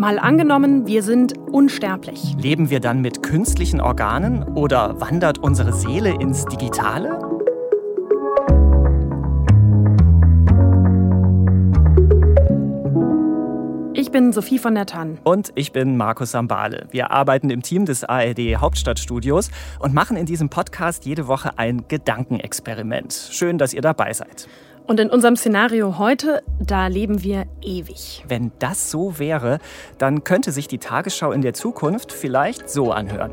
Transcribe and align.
Mal 0.00 0.18
angenommen, 0.18 0.86
wir 0.86 1.02
sind 1.02 1.36
unsterblich. 1.36 2.34
Leben 2.38 2.70
wir 2.70 2.80
dann 2.80 3.02
mit 3.02 3.22
künstlichen 3.22 3.82
Organen 3.82 4.44
oder 4.44 4.98
wandert 4.98 5.36
unsere 5.36 5.74
Seele 5.74 6.14
ins 6.18 6.46
Digitale? 6.46 7.18
Ich 13.92 14.10
bin 14.10 14.32
Sophie 14.32 14.58
von 14.58 14.74
der 14.74 14.86
Tann. 14.86 15.18
Und 15.22 15.52
ich 15.54 15.72
bin 15.72 15.98
Markus 15.98 16.30
Sambale. 16.30 16.86
Wir 16.90 17.10
arbeiten 17.10 17.50
im 17.50 17.60
Team 17.60 17.84
des 17.84 18.02
ARD 18.02 18.56
Hauptstadtstudios 18.56 19.50
und 19.80 19.92
machen 19.92 20.16
in 20.16 20.24
diesem 20.24 20.48
Podcast 20.48 21.04
jede 21.04 21.28
Woche 21.28 21.58
ein 21.58 21.84
Gedankenexperiment. 21.88 23.28
Schön, 23.32 23.58
dass 23.58 23.74
ihr 23.74 23.82
dabei 23.82 24.14
seid. 24.14 24.48
Und 24.90 24.98
in 24.98 25.08
unserem 25.08 25.36
Szenario 25.36 25.98
heute, 25.98 26.42
da 26.58 26.88
leben 26.88 27.22
wir 27.22 27.44
ewig. 27.62 28.24
Wenn 28.26 28.50
das 28.58 28.90
so 28.90 29.20
wäre, 29.20 29.60
dann 29.98 30.24
könnte 30.24 30.50
sich 30.50 30.66
die 30.66 30.78
Tagesschau 30.78 31.30
in 31.30 31.42
der 31.42 31.54
Zukunft 31.54 32.10
vielleicht 32.10 32.68
so 32.68 32.90
anhören. 32.90 33.30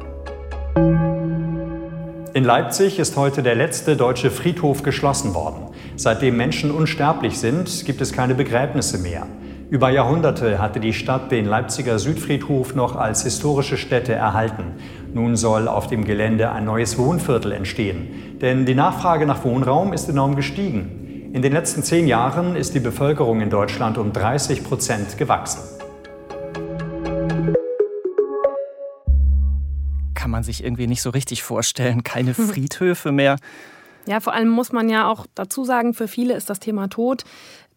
In 2.35 2.43
Leipzig 2.43 2.99
ist 2.99 3.17
heute 3.17 3.41
der 3.41 3.55
letzte 3.55 3.97
deutsche 3.97 4.29
Friedhof 4.29 4.83
geschlossen 4.83 5.33
worden. 5.33 5.69
Seitdem 5.95 6.37
Menschen 6.37 6.69
unsterblich 6.69 7.39
sind, 7.39 7.85
gibt 7.87 8.01
es 8.01 8.13
keine 8.13 8.35
Begräbnisse 8.35 8.99
mehr. 8.99 9.25
Über 9.71 9.89
Jahrhunderte 9.89 10.61
hatte 10.61 10.79
die 10.79 10.93
Stadt 10.93 11.31
den 11.31 11.45
Leipziger 11.45 11.97
Südfriedhof 11.97 12.75
noch 12.75 12.95
als 12.95 13.23
historische 13.23 13.77
Stätte 13.77 14.13
erhalten. 14.13 14.73
Nun 15.11 15.35
soll 15.35 15.67
auf 15.67 15.87
dem 15.87 16.05
Gelände 16.05 16.51
ein 16.51 16.65
neues 16.65 16.99
Wohnviertel 16.99 17.51
entstehen. 17.51 18.37
Denn 18.41 18.67
die 18.67 18.75
Nachfrage 18.75 19.25
nach 19.25 19.43
Wohnraum 19.43 19.91
ist 19.91 20.07
enorm 20.07 20.35
gestiegen. 20.35 21.06
In 21.37 21.43
den 21.43 21.53
letzten 21.53 21.83
zehn 21.83 22.07
Jahren 22.07 22.55
ist 22.55 22.73
die 22.73 22.79
Bevölkerung 22.79 23.41
in 23.41 23.51
Deutschland 23.51 23.99
um 23.99 24.11
30 24.11 24.63
Prozent 24.63 25.19
gewachsen. 25.19 25.61
Kann 30.15 30.31
man 30.31 30.41
sich 30.41 30.63
irgendwie 30.63 30.87
nicht 30.87 31.03
so 31.03 31.11
richtig 31.11 31.43
vorstellen. 31.43 32.01
Keine 32.01 32.33
Friedhöfe 32.33 33.11
mehr. 33.11 33.35
Ja, 34.07 34.19
vor 34.19 34.33
allem 34.33 34.49
muss 34.49 34.71
man 34.71 34.89
ja 34.89 35.07
auch 35.07 35.27
dazu 35.35 35.63
sagen, 35.63 35.93
für 35.93 36.07
viele 36.07 36.33
ist 36.33 36.49
das 36.49 36.59
Thema 36.59 36.87
Tod 36.87 37.23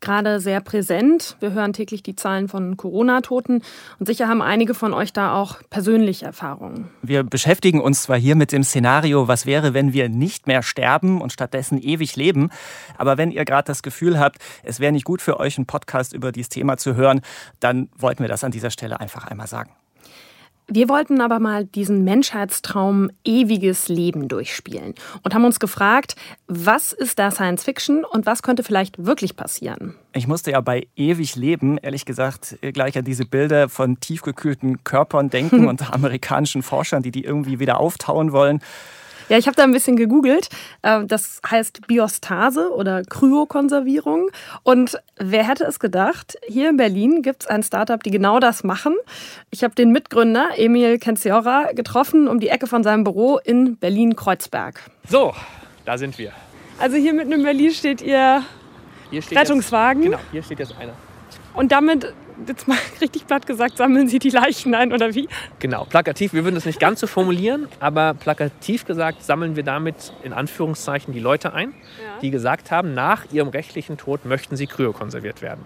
gerade 0.01 0.41
sehr 0.41 0.61
präsent. 0.61 1.37
Wir 1.41 1.53
hören 1.53 1.73
täglich 1.73 2.03
die 2.03 2.17
Zahlen 2.17 2.49
von 2.49 2.77
Corona-Toten 2.77 3.63
und 3.99 4.07
sicher 4.07 4.29
haben 4.29 4.43
einige 4.43 4.75
von 4.75 4.93
euch 4.93 5.13
da 5.13 5.35
auch 5.35 5.59
persönliche 5.71 6.27
Erfahrungen. 6.27 6.89
Wir 7.03 7.23
beschäftigen 7.23 7.81
uns 7.81 8.03
zwar 8.03 8.19
hier 8.19 8.37
mit 8.37 8.53
dem 8.53 8.65
Szenario, 8.65 9.29
was 9.29 9.47
wäre, 9.47 9.75
wenn 9.75 9.93
wir 9.93 10.09
nicht 10.09 10.47
mehr 10.47 10.63
sterben 10.63 11.21
und 11.21 11.33
stattdessen 11.33 11.81
ewig 11.81 12.17
leben, 12.17 12.51
aber 12.99 13.19
wenn 13.19 13.31
ihr 13.31 13.45
gerade 13.45 13.67
das 13.67 13.83
Gefühl 13.83 14.19
habt, 14.19 14.39
es 14.63 14.81
wäre 14.81 14.93
nicht 14.93 15.05
gut 15.05 15.23
für 15.23 15.39
euch, 15.41 15.59
einen 15.59 15.67
Podcast 15.67 16.13
über 16.13 16.33
dieses 16.33 16.49
Thema 16.49 16.77
zu 16.77 16.95
hören, 16.95 17.21
dann 17.61 17.89
wollten 17.97 18.23
wir 18.23 18.29
das 18.29 18.45
an 18.45 18.51
dieser 18.51 18.71
Stelle 18.71 19.01
einfach 19.01 19.27
einmal 19.27 19.47
sagen. 19.47 19.71
Wir 20.73 20.89
wollten 20.89 21.21
aber 21.21 21.41
mal 21.41 21.65
diesen 21.65 22.05
Menschheitstraum 22.05 23.11
ewiges 23.25 23.89
Leben 23.89 24.29
durchspielen 24.29 24.95
und 25.25 25.35
haben 25.35 25.45
uns 25.45 25.59
gefragt, 25.59 26.15
was 26.47 26.93
ist 26.93 27.19
da 27.19 27.33
Science 27.33 27.65
Fiction 27.65 28.05
und 28.05 28.25
was 28.25 28.43
könnte 28.43 28.63
vielleicht 28.63 29.05
wirklich 29.05 29.35
passieren? 29.35 29.97
Ich 30.13 30.29
musste 30.29 30.53
ja 30.53 30.61
bei 30.61 30.87
ewig 30.95 31.35
Leben, 31.35 31.77
ehrlich 31.77 32.05
gesagt, 32.05 32.57
gleich 32.73 32.97
an 32.97 33.05
diese 33.05 33.25
Bilder 33.25 33.69
von 33.69 33.99
tiefgekühlten 33.99 34.85
Körpern 34.85 35.29
denken 35.29 35.67
und 35.69 35.93
amerikanischen 35.93 36.63
Forschern, 36.63 37.03
die 37.03 37.11
die 37.11 37.25
irgendwie 37.25 37.59
wieder 37.59 37.81
auftauen 37.81 38.31
wollen. 38.31 38.61
Ja, 39.31 39.39
ich 39.39 39.47
habe 39.47 39.55
da 39.55 39.63
ein 39.63 39.73
bisschen 39.73 39.97
gegoogelt. 39.97 40.49
Äh, 40.83 41.07
das 41.07 41.41
heißt 41.49 41.87
Biostase 41.87 42.71
oder 42.75 43.03
Kryokonservierung. 43.05 44.31
Und 44.65 45.01
wer 45.17 45.47
hätte 45.47 45.65
es 45.65 45.79
gedacht, 45.79 46.37
hier 46.47 46.69
in 46.69 46.77
Berlin 46.77 47.23
gibt 47.23 47.45
es 47.45 47.47
ein 47.47 47.63
Startup, 47.63 48.03
die 48.03 48.11
genau 48.11 48.41
das 48.41 48.65
machen. 48.65 48.97
Ich 49.51 49.63
habe 49.63 49.75
den 49.75 49.93
Mitgründer 49.93 50.51
Emil 50.57 50.99
Kenziora 50.99 51.73
getroffen 51.73 52.27
um 52.27 52.41
die 52.41 52.49
Ecke 52.49 52.67
von 52.67 52.83
seinem 52.83 53.05
Büro 53.05 53.39
in 53.39 53.77
Berlin-Kreuzberg. 53.77 54.83
So, 55.09 55.33
da 55.85 55.97
sind 55.97 56.19
wir. 56.19 56.33
Also 56.81 56.97
hier 56.97 57.15
mitten 57.15 57.33
in 57.33 57.45
Berlin 57.45 57.71
steht 57.71 58.03
Ihr 58.03 58.43
Steht 59.21 59.39
Rettungswagen. 59.39 60.03
Jetzt, 60.03 60.11
genau, 60.13 60.23
hier 60.33 60.43
steht 60.43 60.59
jetzt 60.59 60.75
einer. 60.77 60.93
Und 61.55 61.73
damit, 61.73 62.13
jetzt 62.47 62.69
mal 62.69 62.77
richtig 63.01 63.27
platt 63.27 63.47
gesagt, 63.47 63.77
sammeln 63.77 64.09
Sie 64.09 64.19
die 64.19 64.31
Leichen 64.31 64.75
ein 64.75 64.93
oder 64.93 65.15
wie? 65.15 65.29
Genau, 65.59 65.85
plakativ, 65.85 66.33
wir 66.33 66.45
würden 66.45 66.55
das 66.57 66.65
nicht 66.67 66.81
ganz 66.81 67.01
so 67.01 67.07
formulieren, 67.07 67.69
aber 67.81 68.15
plakativ 68.15 68.85
gesagt 68.85 69.23
sammeln 69.25 69.57
wir 69.57 69.63
damit 69.63 70.13
in 70.23 70.33
Anführungszeichen 70.33 71.13
die 71.15 71.21
Leute 71.21 71.53
ein, 71.53 71.71
Ja. 71.71 72.21
die 72.23 72.31
gesagt 72.31 72.71
haben, 72.71 72.95
nach 72.95 73.25
ihrem 73.33 73.49
rechtlichen 73.49 73.97
Tod 73.99 74.25
möchten 74.25 74.57
sie 74.57 74.67
kryokonserviert 74.67 75.43
werden. 75.43 75.65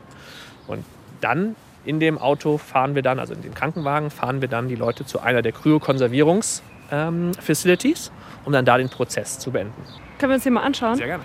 Und 0.67 0.85
dann 1.21 1.55
in 1.85 2.01
dem 2.01 2.19
Auto 2.19 2.59
fahren 2.59 2.95
wir 2.95 3.03
dann, 3.03 3.19
also 3.19 3.35
in 3.35 3.43
dem 3.43 3.55
Krankenwagen, 3.55 4.11
fahren 4.11 4.41
wir 4.41 4.49
dann 4.49 4.69
die 4.69 4.77
Leute 4.77 5.05
zu 5.05 5.21
einer 5.21 5.43
der 5.43 5.53
Kryokonservierungs-Facilities, 5.53 8.11
um 8.45 8.53
dann 8.53 8.65
da 8.65 8.79
den 8.79 8.89
Prozess 8.89 9.39
zu 9.39 9.51
beenden. 9.51 9.75
Können 10.19 10.31
wir 10.31 10.35
uns 10.37 10.43
hier 10.45 10.53
mal 10.53 10.63
anschauen? 10.63 10.97
Sehr 10.97 11.07
gerne. 11.09 11.25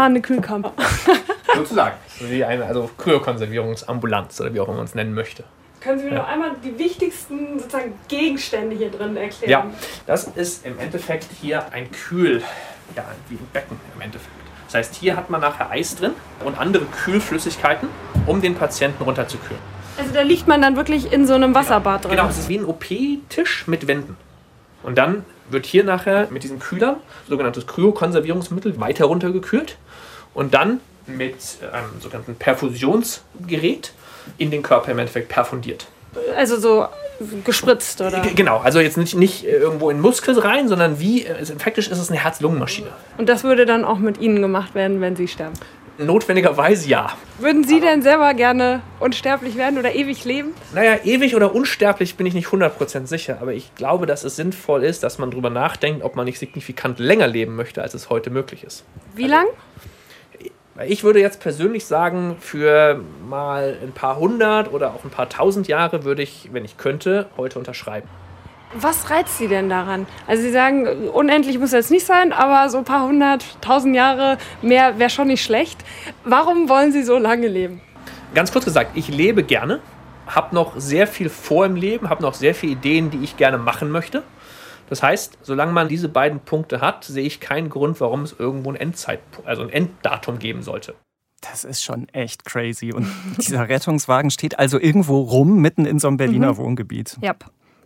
Fahrende 0.00 0.22
Kühlkammer. 0.22 0.72
Sozusagen. 1.54 1.94
Also 2.18 2.32
wie 2.32 2.42
eine 2.42 2.64
also 2.64 2.88
Kryokonservierungsambulanz 2.96 4.40
oder 4.40 4.54
wie 4.54 4.60
auch 4.60 4.68
immer 4.68 4.78
man 4.78 4.86
es 4.86 4.94
nennen 4.94 5.12
möchte. 5.12 5.44
Können 5.82 5.98
Sie 5.98 6.06
mir 6.06 6.12
Ja. 6.12 6.18
noch 6.20 6.28
einmal 6.28 6.52
die 6.64 6.78
wichtigsten 6.78 7.58
sozusagen 7.58 7.92
Gegenstände 8.08 8.76
hier 8.76 8.90
drin 8.90 9.16
erklären? 9.16 9.50
Ja, 9.50 9.66
das 10.06 10.24
ist 10.24 10.64
im 10.64 10.78
Endeffekt 10.78 11.26
hier 11.40 11.70
ein 11.72 11.90
Kühl, 11.90 12.42
ja, 12.96 13.04
wie 13.28 13.34
ein 13.34 13.48
Becken 13.52 13.78
im 13.94 14.00
Endeffekt. 14.00 14.30
Das 14.66 14.74
heißt, 14.76 14.94
hier 14.94 15.16
hat 15.16 15.28
man 15.28 15.42
nachher 15.42 15.70
Eis 15.70 15.96
drin 15.96 16.12
und 16.44 16.58
andere 16.58 16.84
Kühlflüssigkeiten, 16.86 17.88
um 18.26 18.40
den 18.40 18.54
Patienten 18.54 19.02
runterzukühlen. 19.02 19.60
Also 19.98 20.14
da 20.14 20.22
liegt 20.22 20.48
man 20.48 20.62
dann 20.62 20.76
wirklich 20.76 21.12
in 21.12 21.26
so 21.26 21.34
einem 21.34 21.54
Wasserbad 21.54 22.04
drin. 22.04 22.12
Genau, 22.12 22.28
es 22.28 22.38
ist 22.38 22.48
wie 22.48 22.56
ein 22.58 22.64
OP-Tisch 22.64 23.66
mit 23.66 23.86
Wänden. 23.86 24.16
Und 24.82 24.96
dann 24.96 25.24
wird 25.52 25.66
hier 25.66 25.84
nachher 25.84 26.28
mit 26.30 26.42
diesen 26.42 26.58
Kühlern, 26.58 26.96
sogenanntes 27.28 27.66
Kryokonservierungsmittel, 27.66 28.80
weiter 28.80 29.06
runtergekühlt 29.06 29.76
und 30.34 30.54
dann 30.54 30.80
mit 31.06 31.36
einem 31.72 32.00
sogenannten 32.00 32.36
Perfusionsgerät 32.36 33.92
in 34.38 34.50
den 34.50 34.62
Körper 34.62 34.92
im 34.92 34.98
Endeffekt 34.98 35.28
perfundiert. 35.28 35.86
Also 36.36 36.58
so 36.58 36.86
gespritzt, 37.44 38.00
oder? 38.00 38.22
Genau, 38.34 38.58
also 38.58 38.80
jetzt 38.80 38.96
nicht, 38.96 39.14
nicht 39.14 39.44
äh, 39.44 39.58
irgendwo 39.58 39.90
in 39.90 40.00
Muskel 40.00 40.38
rein, 40.38 40.68
sondern 40.68 40.98
wie, 40.98 41.24
äh, 41.24 41.34
also 41.34 41.54
faktisch 41.58 41.88
ist 41.88 41.98
es 41.98 42.10
eine 42.10 42.18
Herz-Lungen-Maschine. 42.18 42.88
Und 43.18 43.28
das 43.28 43.44
würde 43.44 43.66
dann 43.66 43.84
auch 43.84 43.98
mit 43.98 44.18
Ihnen 44.18 44.40
gemacht 44.40 44.74
werden, 44.74 45.00
wenn 45.00 45.16
Sie 45.16 45.28
sterben. 45.28 45.54
Notwendigerweise 46.00 46.88
ja. 46.88 47.12
Würden 47.38 47.64
Sie 47.64 47.80
denn 47.80 48.00
selber 48.02 48.32
gerne 48.34 48.80
unsterblich 49.00 49.56
werden 49.56 49.78
oder 49.78 49.94
ewig 49.94 50.24
leben? 50.24 50.54
Naja, 50.74 50.98
ewig 51.04 51.36
oder 51.36 51.54
unsterblich 51.54 52.16
bin 52.16 52.26
ich 52.26 52.34
nicht 52.34 52.48
100% 52.48 53.06
sicher, 53.06 53.38
aber 53.40 53.52
ich 53.52 53.74
glaube, 53.74 54.06
dass 54.06 54.24
es 54.24 54.36
sinnvoll 54.36 54.82
ist, 54.84 55.02
dass 55.02 55.18
man 55.18 55.30
darüber 55.30 55.50
nachdenkt, 55.50 56.02
ob 56.02 56.16
man 56.16 56.24
nicht 56.24 56.38
signifikant 56.38 56.98
länger 56.98 57.26
leben 57.26 57.54
möchte, 57.54 57.82
als 57.82 57.94
es 57.94 58.08
heute 58.08 58.30
möglich 58.30 58.64
ist. 58.64 58.84
Wie 59.14 59.26
lang? 59.26 59.46
Weil 60.74 60.90
Ich 60.90 61.04
würde 61.04 61.20
jetzt 61.20 61.40
persönlich 61.40 61.84
sagen, 61.84 62.36
für 62.40 63.02
mal 63.28 63.76
ein 63.82 63.92
paar 63.92 64.16
hundert 64.16 64.72
oder 64.72 64.94
auch 64.94 65.04
ein 65.04 65.10
paar 65.10 65.28
tausend 65.28 65.68
Jahre 65.68 66.04
würde 66.04 66.22
ich, 66.22 66.48
wenn 66.52 66.64
ich 66.64 66.78
könnte, 66.78 67.28
heute 67.36 67.58
unterschreiben. 67.58 68.08
Was 68.74 69.10
reizt 69.10 69.38
Sie 69.38 69.48
denn 69.48 69.68
daran? 69.68 70.06
Also 70.28 70.44
Sie 70.44 70.52
sagen, 70.52 70.86
unendlich 71.08 71.58
muss 71.58 71.72
jetzt 71.72 71.90
nicht 71.90 72.06
sein, 72.06 72.32
aber 72.32 72.68
so 72.70 72.78
ein 72.78 72.84
paar 72.84 73.06
hundert, 73.08 73.44
tausend 73.60 73.96
Jahre 73.96 74.38
mehr 74.62 75.00
wäre 75.00 75.10
schon 75.10 75.26
nicht 75.26 75.42
schlecht. 75.42 75.84
Warum 76.24 76.68
wollen 76.68 76.92
Sie 76.92 77.02
so 77.02 77.18
lange 77.18 77.48
leben? 77.48 77.80
Ganz 78.32 78.52
kurz 78.52 78.64
gesagt, 78.64 78.92
ich 78.94 79.08
lebe 79.08 79.42
gerne, 79.42 79.80
habe 80.28 80.54
noch 80.54 80.78
sehr 80.78 81.08
viel 81.08 81.28
vor 81.28 81.66
im 81.66 81.74
Leben, 81.74 82.08
habe 82.08 82.22
noch 82.22 82.34
sehr 82.34 82.54
viele 82.54 82.72
Ideen, 82.72 83.10
die 83.10 83.18
ich 83.24 83.36
gerne 83.36 83.58
machen 83.58 83.90
möchte. 83.90 84.22
Das 84.88 85.02
heißt, 85.02 85.38
solange 85.42 85.72
man 85.72 85.88
diese 85.88 86.08
beiden 86.08 86.38
Punkte 86.38 86.80
hat, 86.80 87.04
sehe 87.04 87.24
ich 87.24 87.40
keinen 87.40 87.70
Grund, 87.70 88.00
warum 88.00 88.22
es 88.22 88.36
irgendwo 88.38 88.70
ein 88.70 88.76
Endzeit, 88.76 89.20
also 89.44 89.62
ein 89.62 89.70
Enddatum 89.70 90.38
geben 90.38 90.62
sollte. 90.62 90.94
Das 91.40 91.64
ist 91.64 91.82
schon 91.82 92.08
echt 92.10 92.44
crazy. 92.44 92.92
Und 92.92 93.08
dieser 93.36 93.68
Rettungswagen 93.68 94.30
steht 94.30 94.58
also 94.60 94.78
irgendwo 94.78 95.20
rum, 95.22 95.60
mitten 95.60 95.86
in 95.86 95.98
so 95.98 96.06
einem 96.06 96.18
Berliner 96.18 96.56
Wohngebiet. 96.56 97.16
Ja, 97.20 97.34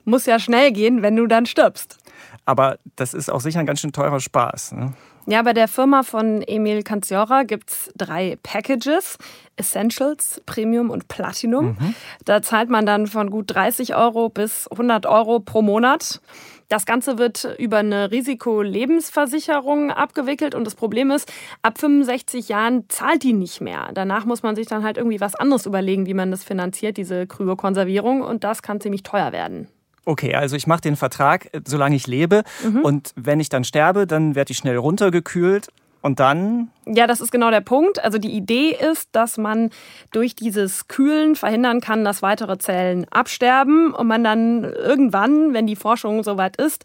muss 0.04 0.26
ja 0.26 0.38
schnell 0.38 0.72
gehen, 0.72 1.02
wenn 1.02 1.16
du 1.16 1.26
dann 1.26 1.46
stirbst. 1.46 1.98
Aber 2.44 2.78
das 2.96 3.14
ist 3.14 3.30
auch 3.30 3.40
sicher 3.40 3.60
ein 3.60 3.66
ganz 3.66 3.80
schön 3.80 3.92
teurer 3.92 4.20
Spaß. 4.20 4.72
Ne? 4.72 4.92
Ja, 5.26 5.42
bei 5.42 5.54
der 5.54 5.68
Firma 5.68 6.02
von 6.02 6.42
Emil 6.42 6.82
Canziora 6.82 7.44
gibt 7.44 7.70
es 7.70 7.92
drei 7.96 8.36
Packages: 8.42 9.16
Essentials, 9.56 10.42
Premium 10.44 10.90
und 10.90 11.08
Platinum. 11.08 11.78
Da 12.26 12.42
zahlt 12.42 12.68
man 12.68 12.84
dann 12.84 13.06
von 13.06 13.30
gut 13.30 13.54
30 13.54 13.96
Euro 13.96 14.28
bis 14.28 14.68
100 14.68 15.06
Euro 15.06 15.40
pro 15.40 15.62
Monat. 15.62 16.20
Das 16.68 16.86
Ganze 16.86 17.18
wird 17.18 17.56
über 17.58 17.78
eine 17.78 18.10
Risikolebensversicherung 18.10 19.90
abgewickelt 19.90 20.54
und 20.54 20.64
das 20.64 20.74
Problem 20.74 21.10
ist, 21.10 21.30
ab 21.62 21.78
65 21.78 22.48
Jahren 22.48 22.88
zahlt 22.88 23.22
die 23.22 23.34
nicht 23.34 23.60
mehr. 23.60 23.90
Danach 23.94 24.24
muss 24.24 24.42
man 24.42 24.56
sich 24.56 24.66
dann 24.66 24.82
halt 24.82 24.96
irgendwie 24.96 25.20
was 25.20 25.34
anderes 25.34 25.66
überlegen, 25.66 26.06
wie 26.06 26.14
man 26.14 26.30
das 26.30 26.42
finanziert, 26.42 26.96
diese 26.96 27.26
Kryokonservierung 27.26 28.22
und 28.22 28.44
das 28.44 28.62
kann 28.62 28.80
ziemlich 28.80 29.02
teuer 29.02 29.32
werden. 29.32 29.68
Okay, 30.04 30.34
also 30.34 30.56
ich 30.56 30.66
mache 30.66 30.82
den 30.82 30.96
Vertrag, 30.96 31.52
äh, 31.52 31.60
solange 31.66 31.96
ich 31.96 32.06
lebe. 32.06 32.42
Und 32.82 33.12
wenn 33.16 33.40
ich 33.40 33.48
dann 33.48 33.64
sterbe, 33.64 34.06
dann 34.06 34.34
werde 34.34 34.52
ich 34.52 34.58
schnell 34.58 34.76
runtergekühlt. 34.76 35.68
Und 36.02 36.20
dann 36.20 36.68
Ja, 36.84 37.06
das 37.06 37.22
ist 37.22 37.32
genau 37.32 37.50
der 37.50 37.62
Punkt. 37.62 38.04
Also 38.04 38.18
die 38.18 38.32
Idee 38.32 38.76
ist, 38.78 39.08
dass 39.12 39.38
man 39.38 39.70
durch 40.12 40.36
dieses 40.36 40.86
Kühlen 40.86 41.34
verhindern 41.34 41.80
kann, 41.80 42.04
dass 42.04 42.20
weitere 42.20 42.58
Zellen 42.58 43.06
absterben 43.10 43.94
und 43.94 44.06
man 44.06 44.22
dann 44.22 44.64
irgendwann, 44.64 45.54
wenn 45.54 45.66
die 45.66 45.76
Forschung 45.76 46.22
soweit 46.22 46.56
ist, 46.56 46.84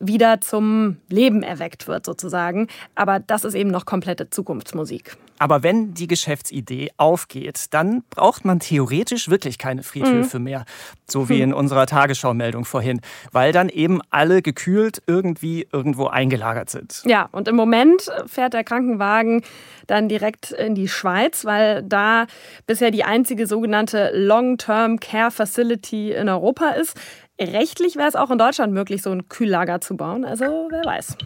wieder 0.00 0.42
zum 0.42 0.98
Leben 1.08 1.42
erweckt 1.42 1.88
wird 1.88 2.04
sozusagen. 2.04 2.66
Aber 2.94 3.20
das 3.20 3.44
ist 3.44 3.54
eben 3.54 3.70
noch 3.70 3.86
komplette 3.86 4.28
Zukunftsmusik. 4.28 5.16
Aber 5.38 5.62
wenn 5.62 5.94
die 5.94 6.06
Geschäftsidee 6.06 6.90
aufgeht, 6.96 7.66
dann 7.70 8.02
braucht 8.10 8.44
man 8.44 8.60
theoretisch 8.60 9.28
wirklich 9.28 9.58
keine 9.58 9.82
Friedhöfe 9.82 10.38
mhm. 10.38 10.44
mehr, 10.44 10.64
so 11.06 11.28
wie 11.28 11.36
hm. 11.36 11.42
in 11.42 11.54
unserer 11.54 11.86
Tagesschau-Meldung 11.86 12.64
vorhin, 12.64 13.00
weil 13.32 13.52
dann 13.52 13.68
eben 13.68 14.00
alle 14.10 14.42
gekühlt 14.42 15.02
irgendwie 15.06 15.66
irgendwo 15.72 16.06
eingelagert 16.06 16.70
sind. 16.70 17.02
Ja, 17.04 17.28
und 17.32 17.48
im 17.48 17.56
Moment 17.56 18.10
fährt 18.26 18.54
der 18.54 18.64
Krankenwagen 18.64 19.42
dann 19.86 20.08
direkt 20.08 20.52
in 20.52 20.74
die 20.74 20.88
Schweiz, 20.88 21.44
weil 21.44 21.82
da 21.82 22.26
bisher 22.66 22.90
die 22.90 23.04
einzige 23.04 23.46
sogenannte 23.46 24.10
Long-Term 24.14 25.00
Care 25.00 25.30
Facility 25.30 26.12
in 26.12 26.28
Europa 26.28 26.70
ist. 26.70 26.96
Rechtlich 27.40 27.96
wäre 27.96 28.08
es 28.08 28.16
auch 28.16 28.30
in 28.30 28.38
Deutschland 28.38 28.72
möglich, 28.72 29.02
so 29.02 29.10
ein 29.10 29.28
Kühllager 29.28 29.80
zu 29.80 29.96
bauen. 29.96 30.24
Also 30.24 30.68
wer 30.70 30.84
weiß. 30.84 31.16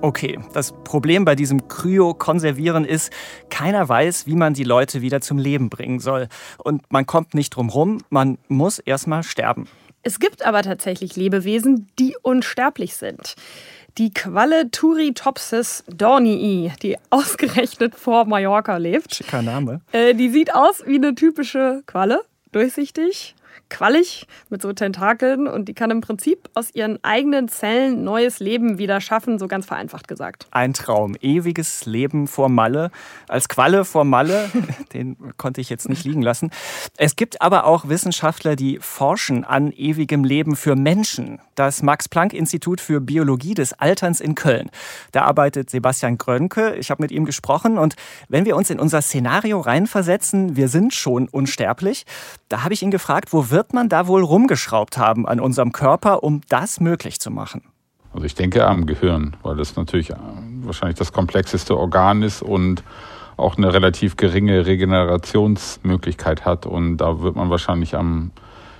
Okay, 0.00 0.38
das 0.52 0.72
Problem 0.84 1.24
bei 1.24 1.34
diesem 1.34 1.66
Kryo-Konservieren 1.66 2.84
ist, 2.84 3.12
keiner 3.50 3.88
weiß, 3.88 4.28
wie 4.28 4.36
man 4.36 4.54
die 4.54 4.62
Leute 4.62 5.02
wieder 5.02 5.20
zum 5.20 5.38
Leben 5.38 5.70
bringen 5.70 5.98
soll. 5.98 6.28
Und 6.58 6.82
man 6.92 7.04
kommt 7.04 7.34
nicht 7.34 7.50
drum 7.50 7.68
rum, 7.68 7.98
man 8.08 8.38
muss 8.46 8.78
erstmal 8.78 9.24
sterben. 9.24 9.66
Es 10.04 10.20
gibt 10.20 10.46
aber 10.46 10.62
tatsächlich 10.62 11.16
Lebewesen, 11.16 11.88
die 11.98 12.16
unsterblich 12.22 12.94
sind. 12.94 13.34
Die 13.98 14.12
Qualle 14.14 14.70
Turritopsis 14.70 15.82
dornii, 15.88 16.70
die 16.80 16.96
ausgerechnet 17.10 17.96
vor 17.96 18.24
Mallorca 18.24 18.76
lebt. 18.76 19.16
Schicker 19.16 19.42
Name. 19.42 19.80
Äh, 19.90 20.14
die 20.14 20.28
sieht 20.28 20.54
aus 20.54 20.84
wie 20.86 20.94
eine 20.94 21.16
typische 21.16 21.82
Qualle, 21.86 22.22
durchsichtig, 22.52 23.34
quallig 23.70 24.26
mit 24.48 24.62
so 24.62 24.72
Tentakeln 24.72 25.46
und 25.46 25.68
die 25.68 25.74
kann 25.74 25.90
im 25.90 26.00
Prinzip 26.00 26.48
aus 26.54 26.74
ihren 26.74 27.02
eigenen 27.04 27.48
Zellen 27.48 28.04
neues 28.04 28.38
Leben 28.40 28.78
wieder 28.78 29.00
schaffen, 29.00 29.38
so 29.38 29.48
ganz 29.48 29.66
vereinfacht 29.66 30.08
gesagt. 30.08 30.46
Ein 30.50 30.74
Traum, 30.74 31.16
ewiges 31.20 31.86
Leben 31.86 32.26
vor 32.26 32.48
Malle, 32.48 32.90
als 33.28 33.48
Qualle 33.48 33.84
vor 33.84 34.04
Malle, 34.04 34.50
den 34.92 35.16
konnte 35.36 35.60
ich 35.60 35.70
jetzt 35.70 35.88
nicht 35.88 36.04
liegen 36.04 36.22
lassen. 36.22 36.50
Es 36.96 37.16
gibt 37.16 37.42
aber 37.42 37.64
auch 37.64 37.88
Wissenschaftler, 37.88 38.56
die 38.56 38.78
forschen 38.80 39.44
an 39.44 39.72
ewigem 39.72 40.24
Leben 40.24 40.56
für 40.56 40.76
Menschen. 40.76 41.40
Das 41.54 41.82
Max-Planck-Institut 41.82 42.80
für 42.80 43.00
Biologie 43.00 43.54
des 43.54 43.72
Alterns 43.72 44.20
in 44.20 44.34
Köln. 44.34 44.70
Da 45.12 45.22
arbeitet 45.22 45.70
Sebastian 45.70 46.18
Grönke. 46.18 46.74
Ich 46.76 46.90
habe 46.90 47.02
mit 47.02 47.10
ihm 47.10 47.24
gesprochen 47.24 47.78
und 47.78 47.96
wenn 48.28 48.44
wir 48.44 48.56
uns 48.56 48.70
in 48.70 48.80
unser 48.80 49.02
Szenario 49.02 49.60
reinversetzen, 49.60 50.56
wir 50.56 50.68
sind 50.68 50.94
schon 50.94 51.28
unsterblich, 51.28 52.06
da 52.48 52.62
habe 52.64 52.74
ich 52.74 52.82
ihn 52.82 52.90
gefragt, 52.90 53.32
wo 53.32 53.47
wird 53.50 53.74
man 53.74 53.88
da 53.88 54.06
wohl 54.06 54.22
rumgeschraubt 54.22 54.98
haben 54.98 55.26
an 55.26 55.40
unserem 55.40 55.72
Körper, 55.72 56.22
um 56.22 56.40
das 56.48 56.80
möglich 56.80 57.20
zu 57.20 57.30
machen? 57.30 57.62
Also 58.12 58.24
ich 58.24 58.34
denke 58.34 58.66
am 58.66 58.86
Gehirn, 58.86 59.36
weil 59.42 59.56
das 59.56 59.76
natürlich 59.76 60.10
äh, 60.10 60.16
wahrscheinlich 60.62 60.98
das 60.98 61.12
komplexeste 61.12 61.76
Organ 61.76 62.22
ist 62.22 62.42
und 62.42 62.82
auch 63.36 63.56
eine 63.56 63.72
relativ 63.72 64.16
geringe 64.16 64.66
Regenerationsmöglichkeit 64.66 66.44
hat. 66.44 66.66
Und 66.66 66.96
da 66.96 67.20
wird 67.20 67.36
man 67.36 67.50
wahrscheinlich 67.50 67.94
am 67.94 68.32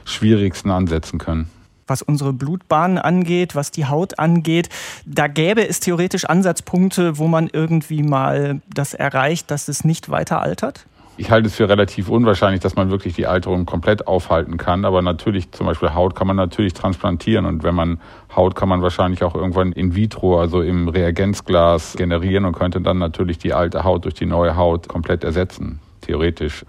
schwierigsten 0.05 0.71
ansetzen 0.71 1.19
können 1.19 1.51
was 1.89 2.03
unsere 2.03 2.33
Blutbahnen 2.33 2.99
angeht, 2.99 3.55
was 3.55 3.71
die 3.71 3.87
Haut 3.87 4.19
angeht. 4.19 4.69
Da 5.07 5.27
gäbe 5.27 5.67
es 5.67 5.81
theoretisch 5.81 6.27
Ansatzpunkte, 6.27 7.19
wo 7.19 7.27
man 7.27 7.49
irgendwie 7.51 8.03
mal 8.03 8.61
das 8.73 8.95
erreicht, 8.95 9.51
dass 9.51 9.69
es 9.69 9.85
nicht 9.85 10.11
weiter 10.11 10.43
altert? 10.43 10.87
Ich 11.21 11.33
halte 11.33 11.49
es 11.49 11.57
für 11.57 11.69
relativ 11.69 12.09
unwahrscheinlich, 12.09 12.61
dass 12.61 12.77
man 12.77 12.93
wirklich 12.93 13.15
die 13.15 13.27
Alterung 13.27 13.67
komplett 13.67 14.07
aufhalten 14.07 14.57
kann. 14.57 14.85
Aber 14.85 15.03
natürlich, 15.03 15.51
zum 15.51 15.67
Beispiel 15.67 15.93
Haut 15.93 16.15
kann 16.15 16.29
man 16.29 16.37
natürlich 16.37 16.75
transplantieren. 16.75 17.45
Und 17.45 17.65
wenn 17.65 17.75
man 17.75 18.01
Haut 18.37 18.55
kann 18.55 18.69
man 18.69 18.83
wahrscheinlich 18.83 19.25
auch 19.25 19.35
irgendwann 19.35 19.73
in 19.73 19.97
vitro, 19.97 20.39
also 20.39 20.63
im 20.63 20.89
Reagenzglas 20.89 21.97
generieren 21.97 22.45
und 22.45 22.53
könnte 22.53 22.81
dann 22.81 22.99
natürlich 22.99 23.37
die 23.39 23.53
alte 23.53 23.83
Haut 23.83 24.05
durch 24.05 24.15
die 24.15 24.27
neue 24.27 24.55
Haut 24.55 24.87
komplett 24.87 25.25
ersetzen, 25.25 25.81
theoretisch. 26.03 26.65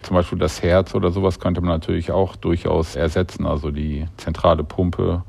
Zum 0.00 0.16
Beispiel 0.16 0.38
das 0.38 0.62
Herz 0.62 0.94
oder 0.94 1.10
sowas 1.10 1.38
könnte 1.38 1.60
man 1.60 1.68
natürlich 1.68 2.10
auch 2.10 2.36
durchaus 2.36 2.96
ersetzen, 2.96 3.46
also 3.46 3.70
die 3.70 4.06
zentrale 4.16 4.64
Pumpe. 4.64 5.24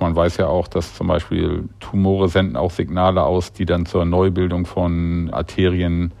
Man 0.00 0.16
weiß 0.16 0.38
ja 0.38 0.46
auch, 0.46 0.68
dass 0.68 0.94
zum 0.94 1.08
Beispiel 1.08 1.68
Tumore 1.80 2.30
senden 2.30 2.56
auch 2.56 2.70
Signale 2.70 3.24
aus, 3.24 3.52
die 3.52 3.66
dann 3.66 3.84
zur 3.84 4.06
Neubildung 4.06 4.64
von 4.64 5.28
Arterien 5.30 6.12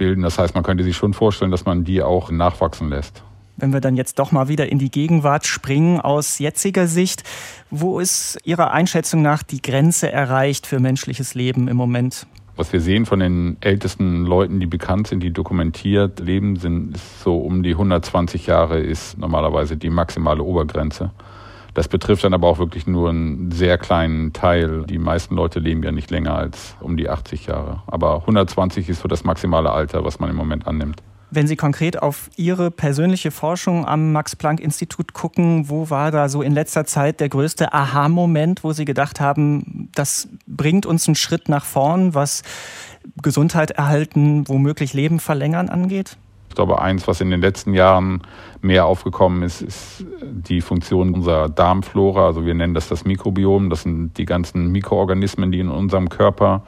bilden. 0.00 0.22
Das 0.22 0.38
heißt, 0.38 0.54
man 0.54 0.64
könnte 0.64 0.82
sich 0.82 0.96
schon 0.96 1.12
vorstellen, 1.12 1.50
dass 1.50 1.66
man 1.66 1.84
die 1.84 2.02
auch 2.02 2.30
nachwachsen 2.30 2.88
lässt. 2.88 3.22
Wenn 3.58 3.74
wir 3.74 3.80
dann 3.80 3.94
jetzt 3.94 4.18
doch 4.18 4.32
mal 4.32 4.48
wieder 4.48 4.72
in 4.72 4.78
die 4.78 4.90
Gegenwart 4.90 5.46
springen, 5.46 6.00
aus 6.00 6.38
jetziger 6.38 6.86
Sicht, 6.86 7.22
wo 7.70 8.00
ist 8.00 8.38
Ihrer 8.44 8.70
Einschätzung 8.72 9.20
nach 9.20 9.42
die 9.42 9.60
Grenze 9.60 10.10
erreicht 10.10 10.66
für 10.66 10.80
menschliches 10.80 11.34
Leben 11.34 11.68
im 11.68 11.76
Moment? 11.76 12.26
Was 12.56 12.72
wir 12.72 12.80
sehen 12.80 13.04
von 13.04 13.20
den 13.20 13.58
ältesten 13.60 14.24
Leuten, 14.24 14.58
die 14.58 14.66
bekannt 14.66 15.08
sind, 15.08 15.22
die 15.22 15.32
dokumentiert 15.32 16.20
leben, 16.20 16.56
sind 16.56 16.96
so 17.22 17.36
um 17.36 17.62
die 17.62 17.72
120 17.72 18.46
Jahre 18.46 18.80
ist 18.80 19.18
normalerweise 19.18 19.76
die 19.76 19.90
maximale 19.90 20.42
Obergrenze. 20.42 21.10
Das 21.74 21.88
betrifft 21.88 22.24
dann 22.24 22.34
aber 22.34 22.48
auch 22.48 22.58
wirklich 22.58 22.86
nur 22.86 23.10
einen 23.10 23.50
sehr 23.50 23.78
kleinen 23.78 24.32
Teil. 24.32 24.84
Die 24.86 24.98
meisten 24.98 25.36
Leute 25.36 25.60
leben 25.60 25.82
ja 25.82 25.92
nicht 25.92 26.10
länger 26.10 26.34
als 26.34 26.74
um 26.80 26.96
die 26.96 27.08
80 27.08 27.46
Jahre. 27.46 27.82
Aber 27.86 28.20
120 28.20 28.88
ist 28.88 29.00
so 29.02 29.08
das 29.08 29.24
maximale 29.24 29.70
Alter, 29.70 30.04
was 30.04 30.18
man 30.18 30.30
im 30.30 30.36
Moment 30.36 30.66
annimmt. 30.66 31.02
Wenn 31.32 31.46
Sie 31.46 31.54
konkret 31.54 32.02
auf 32.02 32.28
Ihre 32.36 32.72
persönliche 32.72 33.30
Forschung 33.30 33.86
am 33.86 34.10
Max-Planck-Institut 34.10 35.12
gucken, 35.12 35.68
wo 35.68 35.88
war 35.88 36.10
da 36.10 36.28
so 36.28 36.42
in 36.42 36.52
letzter 36.52 36.86
Zeit 36.86 37.20
der 37.20 37.28
größte 37.28 37.72
Aha-Moment, 37.72 38.64
wo 38.64 38.72
Sie 38.72 38.84
gedacht 38.84 39.20
haben, 39.20 39.90
das 39.94 40.28
bringt 40.48 40.86
uns 40.86 41.06
einen 41.06 41.14
Schritt 41.14 41.48
nach 41.48 41.64
vorn, 41.64 42.14
was 42.14 42.42
Gesundheit 43.22 43.70
erhalten, 43.70 44.48
womöglich 44.48 44.92
Leben 44.92 45.20
verlängern 45.20 45.68
angeht? 45.68 46.16
Ich 46.50 46.56
glaube, 46.56 46.82
eins, 46.82 47.06
was 47.06 47.20
in 47.20 47.30
den 47.30 47.40
letzten 47.40 47.74
Jahren 47.74 48.22
mehr 48.60 48.84
aufgekommen 48.84 49.44
ist, 49.44 49.62
ist 49.62 50.04
die 50.20 50.60
Funktion 50.60 51.14
unserer 51.14 51.48
Darmflora. 51.48 52.26
Also 52.26 52.44
wir 52.44 52.54
nennen 52.54 52.74
das 52.74 52.88
das 52.88 53.04
Mikrobiom. 53.04 53.70
Das 53.70 53.82
sind 53.82 54.18
die 54.18 54.24
ganzen 54.24 54.72
Mikroorganismen, 54.72 55.52
die 55.52 55.60
in 55.60 55.68
unserem 55.68 56.08
Körper 56.08 56.62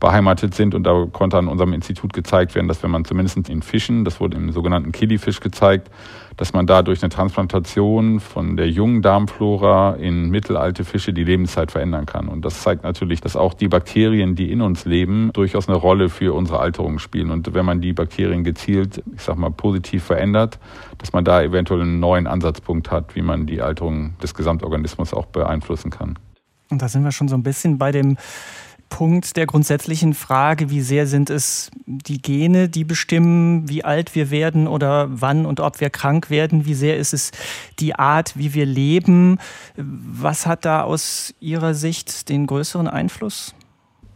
beheimatet 0.00 0.54
sind. 0.54 0.74
Und 0.74 0.84
da 0.84 1.06
konnte 1.12 1.38
an 1.38 1.46
unserem 1.46 1.72
Institut 1.72 2.12
gezeigt 2.12 2.54
werden, 2.54 2.66
dass 2.66 2.82
wenn 2.82 2.90
man 2.90 3.04
zumindest 3.04 3.48
in 3.48 3.62
Fischen, 3.62 4.04
das 4.04 4.18
wurde 4.18 4.36
im 4.36 4.50
sogenannten 4.50 4.90
Killifisch 4.92 5.40
gezeigt, 5.40 5.90
dass 6.36 6.54
man 6.54 6.66
da 6.66 6.82
durch 6.82 7.02
eine 7.02 7.10
Transplantation 7.10 8.18
von 8.18 8.56
der 8.56 8.70
jungen 8.70 9.02
Darmflora 9.02 9.96
in 9.96 10.30
mittelalte 10.30 10.84
Fische 10.84 11.12
die 11.12 11.24
Lebenszeit 11.24 11.70
verändern 11.70 12.06
kann. 12.06 12.28
Und 12.28 12.44
das 12.44 12.62
zeigt 12.62 12.82
natürlich, 12.82 13.20
dass 13.20 13.36
auch 13.36 13.52
die 13.52 13.68
Bakterien, 13.68 14.34
die 14.34 14.50
in 14.50 14.62
uns 14.62 14.86
leben, 14.86 15.30
durchaus 15.34 15.68
eine 15.68 15.76
Rolle 15.76 16.08
für 16.08 16.34
unsere 16.34 16.60
Alterung 16.60 16.98
spielen. 16.98 17.30
Und 17.30 17.52
wenn 17.52 17.66
man 17.66 17.82
die 17.82 17.92
Bakterien 17.92 18.42
gezielt, 18.42 19.02
ich 19.14 19.22
sag 19.22 19.36
mal, 19.36 19.50
positiv 19.50 20.02
verändert, 20.04 20.58
dass 20.96 21.12
man 21.12 21.24
da 21.24 21.42
eventuell 21.42 21.82
einen 21.82 22.00
neuen 22.00 22.26
Ansatzpunkt 22.26 22.90
hat, 22.90 23.14
wie 23.14 23.22
man 23.22 23.46
die 23.46 23.60
Alterung 23.60 24.14
des 24.22 24.34
Gesamtorganismus 24.34 25.12
auch 25.12 25.26
beeinflussen 25.26 25.90
kann. 25.90 26.18
Und 26.70 26.80
da 26.80 26.88
sind 26.88 27.02
wir 27.02 27.12
schon 27.12 27.28
so 27.28 27.34
ein 27.34 27.42
bisschen 27.42 27.78
bei 27.78 27.90
dem 27.90 28.16
Punkt 28.90 29.36
der 29.38 29.46
grundsätzlichen 29.46 30.12
Frage, 30.12 30.68
wie 30.68 30.82
sehr 30.82 31.06
sind 31.06 31.30
es 31.30 31.70
die 31.86 32.20
Gene, 32.20 32.68
die 32.68 32.84
bestimmen, 32.84 33.66
wie 33.68 33.82
alt 33.82 34.14
wir 34.14 34.30
werden 34.30 34.68
oder 34.68 35.08
wann 35.10 35.46
und 35.46 35.60
ob 35.60 35.80
wir 35.80 35.88
krank 35.88 36.28
werden, 36.28 36.66
wie 36.66 36.74
sehr 36.74 36.98
ist 36.98 37.14
es 37.14 37.30
die 37.78 37.94
Art, 37.94 38.36
wie 38.36 38.52
wir 38.52 38.66
leben. 38.66 39.38
Was 39.76 40.46
hat 40.46 40.66
da 40.66 40.82
aus 40.82 41.34
Ihrer 41.40 41.72
Sicht 41.72 42.28
den 42.28 42.46
größeren 42.46 42.88
Einfluss? 42.88 43.54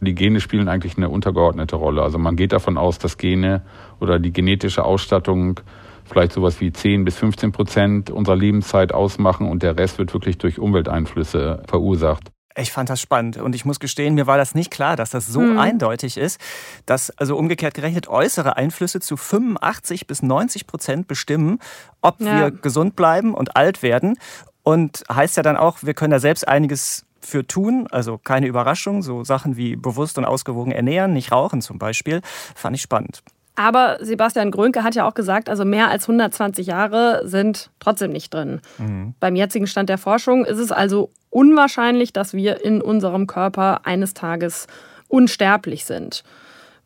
Die 0.01 0.13
Gene 0.13 0.39
spielen 0.39 0.67
eigentlich 0.67 0.97
eine 0.97 1.09
untergeordnete 1.09 1.77
Rolle. 1.77 2.03
Also 2.03 2.19
man 2.19 2.35
geht 2.35 2.51
davon 2.51 2.77
aus, 2.77 2.99
dass 2.99 3.17
Gene 3.17 3.63
oder 3.99 4.19
die 4.19 4.33
genetische 4.33 4.83
Ausstattung 4.83 5.61
vielleicht 6.03 6.33
sowas 6.33 6.61
wie 6.61 6.71
10 6.71 7.05
bis 7.05 7.17
15 7.17 7.51
Prozent 7.51 8.11
unserer 8.11 8.35
Lebenszeit 8.35 8.93
ausmachen 8.93 9.49
und 9.49 9.63
der 9.63 9.77
Rest 9.77 9.97
wird 9.97 10.13
wirklich 10.13 10.37
durch 10.37 10.59
Umwelteinflüsse 10.59 11.63
verursacht. 11.67 12.34
Ich 12.57 12.71
fand 12.71 12.89
das 12.89 13.01
spannend 13.01 13.37
und 13.37 13.53
ich 13.53 13.65
muss 13.65 13.79
gestehen, 13.79 14.15
mir 14.15 14.27
war 14.27 14.37
das 14.37 14.55
nicht 14.55 14.71
klar, 14.71 14.95
dass 14.95 15.09
das 15.09 15.27
so 15.27 15.41
hm. 15.41 15.59
eindeutig 15.59 16.17
ist, 16.17 16.39
dass 16.85 17.09
also 17.11 17.35
umgekehrt 17.35 17.73
gerechnet 17.73 18.07
äußere 18.07 18.55
Einflüsse 18.55 19.01
zu 19.01 19.17
85 19.17 20.07
bis 20.07 20.23
90 20.23 20.65
Prozent 20.65 21.07
bestimmen, 21.07 21.59
ob 22.01 22.21
ja. 22.21 22.39
wir 22.39 22.51
gesund 22.51 22.95
bleiben 22.95 23.33
und 23.33 23.57
alt 23.57 23.83
werden. 23.83 24.17
Und 24.63 25.03
heißt 25.11 25.37
ja 25.37 25.43
dann 25.43 25.57
auch, 25.57 25.79
wir 25.81 25.93
können 25.93 26.11
da 26.11 26.19
selbst 26.19 26.47
einiges 26.47 27.05
für 27.19 27.45
tun, 27.45 27.87
also 27.91 28.17
keine 28.17 28.47
Überraschung, 28.47 29.01
so 29.01 29.23
Sachen 29.23 29.57
wie 29.57 29.75
bewusst 29.75 30.17
und 30.17 30.25
ausgewogen 30.25 30.71
ernähren, 30.71 31.13
nicht 31.13 31.31
rauchen 31.31 31.61
zum 31.61 31.77
Beispiel, 31.77 32.21
fand 32.55 32.75
ich 32.75 32.81
spannend. 32.81 33.21
Aber 33.55 33.97
Sebastian 34.01 34.51
Grönke 34.51 34.83
hat 34.83 34.95
ja 34.95 35.07
auch 35.07 35.13
gesagt, 35.13 35.49
also 35.49 35.65
mehr 35.65 35.89
als 35.89 36.03
120 36.03 36.67
Jahre 36.67 37.21
sind 37.25 37.71
trotzdem 37.79 38.11
nicht 38.11 38.33
drin. 38.33 38.61
Mhm. 38.77 39.15
Beim 39.19 39.35
jetzigen 39.35 39.65
Stand 39.65 39.89
der 39.89 39.97
Forschung 39.97 40.45
ist 40.45 40.59
es 40.59 40.71
also 40.71 41.09
unwahrscheinlich, 41.35 42.13
dass 42.13 42.33
wir 42.33 42.63
in 42.63 42.81
unserem 42.81 43.27
Körper 43.27 43.85
eines 43.85 44.13
Tages 44.13 44.67
unsterblich 45.09 45.83
sind. 45.83 46.23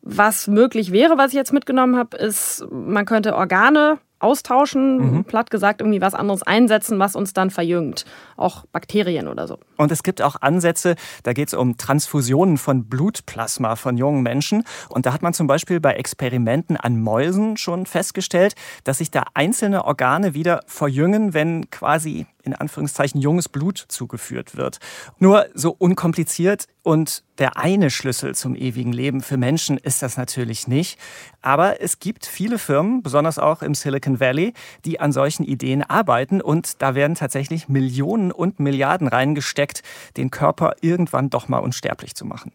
Was 0.02 0.48
möglich 0.48 0.90
wäre, 0.90 1.18
was 1.18 1.28
ich 1.28 1.36
jetzt 1.36 1.52
mitgenommen 1.52 1.96
habe, 1.96 2.16
ist, 2.16 2.66
man 2.70 3.06
könnte 3.06 3.36
Organe 3.36 3.98
austauschen, 4.18 5.16
mhm. 5.16 5.24
platt 5.24 5.50
gesagt 5.50 5.80
irgendwie 5.80 6.00
was 6.00 6.14
anderes 6.14 6.42
einsetzen, 6.42 6.98
was 6.98 7.16
uns 7.16 7.32
dann 7.32 7.50
verjüngt. 7.50 8.04
Auch 8.36 8.64
Bakterien 8.72 9.28
oder 9.28 9.46
so. 9.46 9.58
Und 9.76 9.90
es 9.92 10.02
gibt 10.02 10.20
auch 10.20 10.36
Ansätze, 10.40 10.96
da 11.22 11.32
geht 11.32 11.48
es 11.48 11.54
um 11.54 11.76
Transfusionen 11.76 12.58
von 12.58 12.84
Blutplasma 12.84 13.76
von 13.76 13.96
jungen 13.96 14.22
Menschen. 14.22 14.64
Und 14.88 15.06
da 15.06 15.12
hat 15.12 15.22
man 15.22 15.32
zum 15.32 15.46
Beispiel 15.46 15.80
bei 15.80 15.94
Experimenten 15.94 16.76
an 16.76 17.00
Mäusen 17.00 17.56
schon 17.56 17.86
festgestellt, 17.86 18.54
dass 18.84 18.98
sich 18.98 19.10
da 19.10 19.24
einzelne 19.34 19.84
Organe 19.84 20.34
wieder 20.34 20.60
verjüngen, 20.66 21.34
wenn 21.34 21.70
quasi 21.70 22.26
in 22.42 22.54
Anführungszeichen 22.54 23.20
junges 23.20 23.48
Blut 23.48 23.78
zugeführt 23.88 24.56
wird. 24.56 24.78
Nur 25.18 25.46
so 25.54 25.74
unkompliziert 25.76 26.66
und 26.82 27.24
der 27.38 27.56
eine 27.56 27.90
Schlüssel 27.90 28.34
zum 28.34 28.54
ewigen 28.54 28.92
Leben 28.92 29.22
für 29.22 29.36
Menschen 29.36 29.78
ist 29.78 30.02
das 30.02 30.16
natürlich 30.16 30.68
nicht. 30.68 30.98
Aber 31.40 31.80
es 31.80 31.98
gibt 31.98 32.26
viele 32.26 32.58
Firmen, 32.58 33.02
besonders 33.02 33.38
auch 33.38 33.62
im 33.62 33.74
Silicon 33.74 34.20
Valley, 34.20 34.52
die 34.84 35.00
an 35.00 35.12
solchen 35.12 35.44
Ideen 35.44 35.82
arbeiten 35.82 36.40
und 36.40 36.82
da 36.82 36.94
werden 36.94 37.14
tatsächlich 37.14 37.68
Millionen 37.68 38.32
und 38.32 38.60
Milliarden 38.60 39.08
reingesteckt, 39.08 39.82
den 40.16 40.30
Körper 40.30 40.74
irgendwann 40.80 41.30
doch 41.30 41.48
mal 41.48 41.58
unsterblich 41.58 42.14
zu 42.14 42.24
machen. 42.24 42.52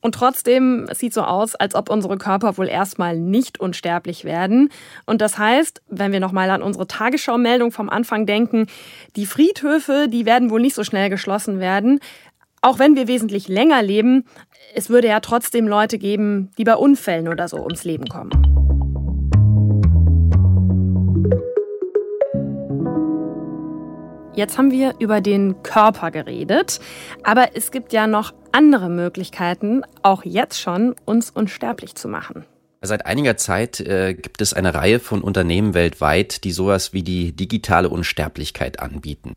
Und 0.00 0.14
trotzdem 0.14 0.86
sieht 0.94 1.12
so 1.12 1.22
aus, 1.22 1.54
als 1.54 1.74
ob 1.74 1.90
unsere 1.90 2.16
Körper 2.16 2.56
wohl 2.56 2.68
erstmal 2.68 3.18
nicht 3.18 3.60
unsterblich 3.60 4.24
werden. 4.24 4.70
Und 5.04 5.20
das 5.20 5.36
heißt, 5.36 5.82
wenn 5.88 6.12
wir 6.12 6.20
nochmal 6.20 6.50
an 6.50 6.62
unsere 6.62 6.86
Tagesschau-Meldung 6.86 7.70
vom 7.70 7.90
Anfang 7.90 8.24
denken, 8.24 8.66
die 9.16 9.26
Friedhöfe, 9.26 10.08
die 10.08 10.24
werden 10.24 10.50
wohl 10.50 10.60
nicht 10.60 10.74
so 10.74 10.84
schnell 10.84 11.10
geschlossen 11.10 11.60
werden. 11.60 12.00
Auch 12.62 12.78
wenn 12.78 12.96
wir 12.96 13.08
wesentlich 13.08 13.48
länger 13.48 13.82
leben, 13.82 14.24
es 14.74 14.88
würde 14.88 15.08
ja 15.08 15.20
trotzdem 15.20 15.68
Leute 15.68 15.98
geben, 15.98 16.50
die 16.56 16.64
bei 16.64 16.76
Unfällen 16.76 17.28
oder 17.28 17.48
so 17.48 17.58
ums 17.58 17.84
Leben 17.84 18.06
kommen. 18.06 18.30
Jetzt 24.34 24.56
haben 24.56 24.70
wir 24.70 24.94
über 24.98 25.20
den 25.20 25.62
Körper 25.62 26.10
geredet, 26.10 26.80
aber 27.24 27.56
es 27.56 27.70
gibt 27.72 27.92
ja 27.92 28.06
noch 28.06 28.32
andere 28.52 28.88
Möglichkeiten, 28.88 29.82
auch 30.02 30.24
jetzt 30.24 30.60
schon 30.60 30.94
uns 31.04 31.30
unsterblich 31.30 31.94
zu 31.94 32.08
machen. 32.08 32.44
Seit 32.82 33.04
einiger 33.04 33.36
Zeit 33.36 33.80
äh, 33.80 34.14
gibt 34.14 34.40
es 34.40 34.54
eine 34.54 34.74
Reihe 34.74 35.00
von 35.00 35.20
Unternehmen 35.20 35.74
weltweit, 35.74 36.44
die 36.44 36.52
sowas 36.52 36.92
wie 36.94 37.02
die 37.02 37.32
digitale 37.32 37.90
Unsterblichkeit 37.90 38.80
anbieten. 38.80 39.34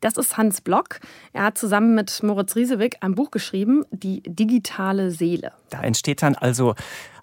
Das 0.00 0.16
ist 0.16 0.36
Hans 0.36 0.60
Block. 0.60 1.00
Er 1.32 1.44
hat 1.44 1.58
zusammen 1.58 1.94
mit 1.94 2.22
Moritz 2.22 2.56
Riesewig 2.56 2.98
ein 3.00 3.14
Buch 3.14 3.30
geschrieben, 3.30 3.84
Die 3.90 4.22
digitale 4.22 5.10
Seele. 5.10 5.52
Da 5.68 5.82
entsteht 5.82 6.22
dann 6.22 6.36
also 6.36 6.74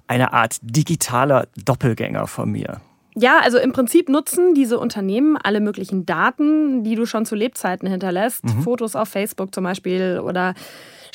eine 0.05 0.33
Art 0.33 0.57
digitaler 0.61 1.47
Doppelgänger 1.63 2.27
von 2.27 2.51
mir. 2.51 2.81
Ja, 3.15 3.39
also 3.41 3.57
im 3.57 3.71
Prinzip 3.71 4.09
nutzen 4.09 4.53
diese 4.53 4.77
Unternehmen 4.77 5.37
alle 5.37 5.59
möglichen 5.59 6.05
Daten, 6.05 6.83
die 6.83 6.93
du 6.93 7.07
schon 7.07 7.25
zu 7.25 7.33
Lebzeiten 7.33 7.89
hinterlässt. 7.89 8.43
Mhm. 8.43 8.61
Fotos 8.61 8.95
auf 8.95 9.09
Facebook 9.09 9.55
zum 9.55 9.63
Beispiel 9.63 10.21
oder 10.23 10.53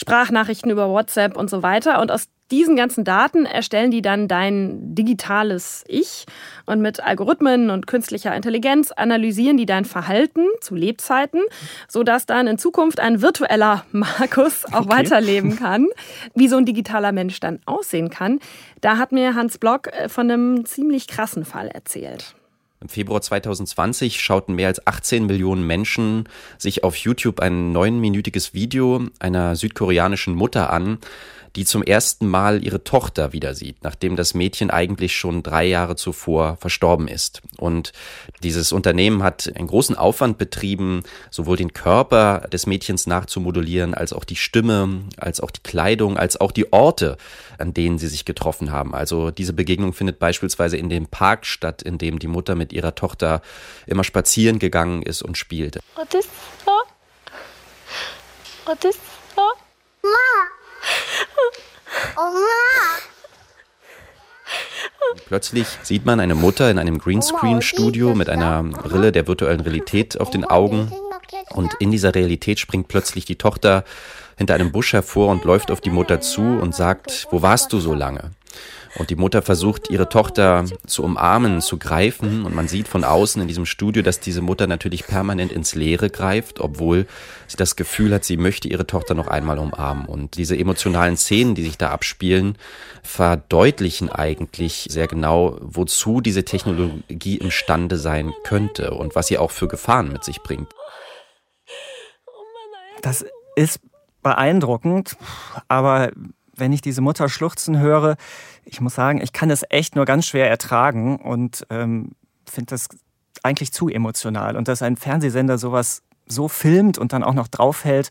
Sprachnachrichten 0.02 0.70
über 0.70 0.88
WhatsApp 0.88 1.36
und 1.36 1.48
so 1.48 1.62
weiter. 1.62 2.00
Und 2.00 2.10
aus 2.10 2.28
diesen 2.50 2.74
ganzen 2.76 3.04
Daten 3.04 3.46
erstellen 3.46 3.92
die 3.92 4.02
dann 4.02 4.26
dein 4.26 4.94
digitales 4.94 5.84
Ich 5.86 6.26
und 6.66 6.82
mit 6.82 7.00
Algorithmen 7.00 7.70
und 7.70 7.86
künstlicher 7.86 8.34
Intelligenz 8.34 8.90
analysieren 8.90 9.56
die 9.56 9.64
dein 9.64 9.84
Verhalten 9.84 10.44
zu 10.60 10.74
Lebzeiten, 10.74 11.40
sodass 11.88 12.26
dann 12.26 12.48
in 12.48 12.58
Zukunft 12.58 12.98
ein 12.98 13.22
virtueller 13.22 13.84
Markus 13.92 14.64
auch 14.66 14.86
okay. 14.86 14.88
weiterleben 14.90 15.56
kann. 15.56 15.86
Wie 16.34 16.48
so 16.48 16.56
ein 16.56 16.66
digitaler 16.66 17.12
Mensch 17.12 17.38
dann 17.38 17.60
aussehen 17.64 18.10
kann, 18.10 18.40
da 18.80 18.98
hat 18.98 19.12
mir 19.12 19.34
Hans 19.36 19.58
Block 19.58 19.86
äh, 19.86 20.08
von 20.08 20.30
einem 20.30 20.66
ziemlich 20.66 21.06
krassen 21.06 21.44
Fall 21.44 21.68
erzählt. 21.68 22.34
Im 22.82 22.88
Februar 22.88 23.22
2020 23.22 24.20
schauten 24.20 24.56
mehr 24.56 24.66
als 24.66 24.84
18 24.84 25.26
Millionen 25.26 25.64
Menschen 25.64 26.28
sich 26.58 26.82
auf 26.82 26.96
YouTube 26.96 27.38
ein 27.38 27.70
neunminütiges 27.70 28.54
Video 28.54 29.06
einer 29.20 29.54
südkoreanischen 29.54 30.34
Mutter 30.34 30.70
an, 30.70 30.98
die 31.56 31.64
zum 31.64 31.82
ersten 31.82 32.26
Mal 32.26 32.64
ihre 32.64 32.82
Tochter 32.82 33.32
wieder 33.32 33.54
sieht, 33.54 33.82
nachdem 33.82 34.16
das 34.16 34.34
Mädchen 34.34 34.70
eigentlich 34.70 35.14
schon 35.16 35.42
drei 35.42 35.66
Jahre 35.66 35.96
zuvor 35.96 36.56
verstorben 36.56 37.08
ist. 37.08 37.42
Und 37.58 37.92
dieses 38.42 38.72
Unternehmen 38.72 39.22
hat 39.22 39.52
einen 39.54 39.66
großen 39.66 39.96
Aufwand 39.96 40.38
betrieben, 40.38 41.02
sowohl 41.30 41.56
den 41.56 41.72
Körper 41.72 42.48
des 42.52 42.66
Mädchens 42.66 43.06
nachzumodulieren, 43.06 43.94
als 43.94 44.12
auch 44.12 44.24
die 44.24 44.36
Stimme, 44.36 45.02
als 45.18 45.40
auch 45.40 45.50
die 45.50 45.62
Kleidung, 45.62 46.16
als 46.16 46.40
auch 46.40 46.52
die 46.52 46.72
Orte, 46.72 47.18
an 47.58 47.74
denen 47.74 47.98
sie 47.98 48.08
sich 48.08 48.24
getroffen 48.24 48.72
haben. 48.72 48.94
Also 48.94 49.30
diese 49.30 49.52
Begegnung 49.52 49.92
findet 49.92 50.18
beispielsweise 50.18 50.76
in 50.78 50.88
dem 50.88 51.06
Park 51.06 51.44
statt, 51.44 51.82
in 51.82 51.98
dem 51.98 52.18
die 52.18 52.28
Mutter 52.28 52.54
mit 52.54 52.72
ihrer 52.72 52.94
Tochter 52.94 53.42
immer 53.86 54.04
spazieren 54.04 54.58
gegangen 54.58 55.02
ist 55.02 55.22
und 55.22 55.36
spielte. 55.36 55.80
What 55.96 56.14
is, 56.14 56.28
oh? 56.66 56.70
What 58.64 58.84
is, 58.84 58.96
oh? 59.36 59.61
어? 62.16 62.22
Plötzlich 65.26 65.66
sieht 65.82 66.04
man 66.04 66.20
eine 66.20 66.34
Mutter 66.34 66.70
in 66.70 66.78
einem 66.78 66.98
Greenscreen-Studio 66.98 68.14
mit 68.14 68.28
einer 68.28 68.62
Brille 68.62 69.12
der 69.12 69.26
virtuellen 69.26 69.60
Realität 69.60 70.20
auf 70.20 70.30
den 70.30 70.44
Augen. 70.44 70.92
Und 71.50 71.74
in 71.80 71.90
dieser 71.90 72.14
Realität 72.14 72.58
springt 72.58 72.88
plötzlich 72.88 73.24
die 73.24 73.36
Tochter 73.36 73.84
hinter 74.36 74.54
einem 74.54 74.72
Busch 74.72 74.92
hervor 74.92 75.28
und 75.28 75.44
läuft 75.44 75.70
auf 75.70 75.80
die 75.80 75.90
Mutter 75.90 76.20
zu 76.20 76.42
und 76.42 76.74
sagt, 76.74 77.28
wo 77.30 77.42
warst 77.42 77.72
du 77.72 77.80
so 77.80 77.94
lange? 77.94 78.32
Und 78.98 79.10
die 79.10 79.16
Mutter 79.16 79.40
versucht, 79.40 79.88
ihre 79.90 80.08
Tochter 80.08 80.64
zu 80.86 81.02
umarmen, 81.02 81.60
zu 81.62 81.78
greifen. 81.78 82.44
Und 82.44 82.54
man 82.54 82.68
sieht 82.68 82.88
von 82.88 83.04
außen 83.04 83.40
in 83.40 83.48
diesem 83.48 83.64
Studio, 83.64 84.02
dass 84.02 84.20
diese 84.20 84.42
Mutter 84.42 84.66
natürlich 84.66 85.06
permanent 85.06 85.50
ins 85.50 85.74
Leere 85.74 86.10
greift, 86.10 86.60
obwohl 86.60 87.06
sie 87.46 87.56
das 87.56 87.76
Gefühl 87.76 88.12
hat, 88.12 88.24
sie 88.24 88.36
möchte 88.36 88.68
ihre 88.68 88.86
Tochter 88.86 89.14
noch 89.14 89.28
einmal 89.28 89.58
umarmen. 89.58 90.04
Und 90.04 90.36
diese 90.36 90.58
emotionalen 90.58 91.16
Szenen, 91.16 91.54
die 91.54 91.62
sich 91.62 91.78
da 91.78 91.90
abspielen, 91.90 92.58
verdeutlichen 93.02 94.10
eigentlich 94.10 94.88
sehr 94.90 95.08
genau, 95.08 95.56
wozu 95.60 96.20
diese 96.20 96.44
Technologie 96.44 97.38
imstande 97.38 97.96
sein 97.96 98.32
könnte 98.44 98.92
und 98.92 99.14
was 99.14 99.28
sie 99.28 99.38
auch 99.38 99.50
für 99.50 99.68
Gefahren 99.68 100.12
mit 100.12 100.24
sich 100.24 100.42
bringt. 100.42 100.68
Das 103.00 103.24
ist 103.56 103.80
beeindruckend, 104.22 105.16
aber 105.68 106.12
wenn 106.56 106.72
ich 106.72 106.80
diese 106.80 107.00
Mutter 107.00 107.28
schluchzen 107.28 107.78
höre, 107.78 108.16
ich 108.64 108.80
muss 108.80 108.94
sagen, 108.94 109.20
ich 109.20 109.32
kann 109.32 109.50
es 109.50 109.64
echt 109.70 109.96
nur 109.96 110.04
ganz 110.04 110.26
schwer 110.26 110.48
ertragen 110.48 111.16
und 111.16 111.66
ähm, 111.70 112.12
finde 112.48 112.70
das 112.70 112.88
eigentlich 113.42 113.72
zu 113.72 113.88
emotional. 113.88 114.56
Und 114.56 114.68
dass 114.68 114.82
ein 114.82 114.96
Fernsehsender 114.96 115.58
sowas 115.58 116.02
so 116.26 116.48
filmt 116.48 116.98
und 116.98 117.12
dann 117.12 117.24
auch 117.24 117.34
noch 117.34 117.48
draufhält, 117.48 118.10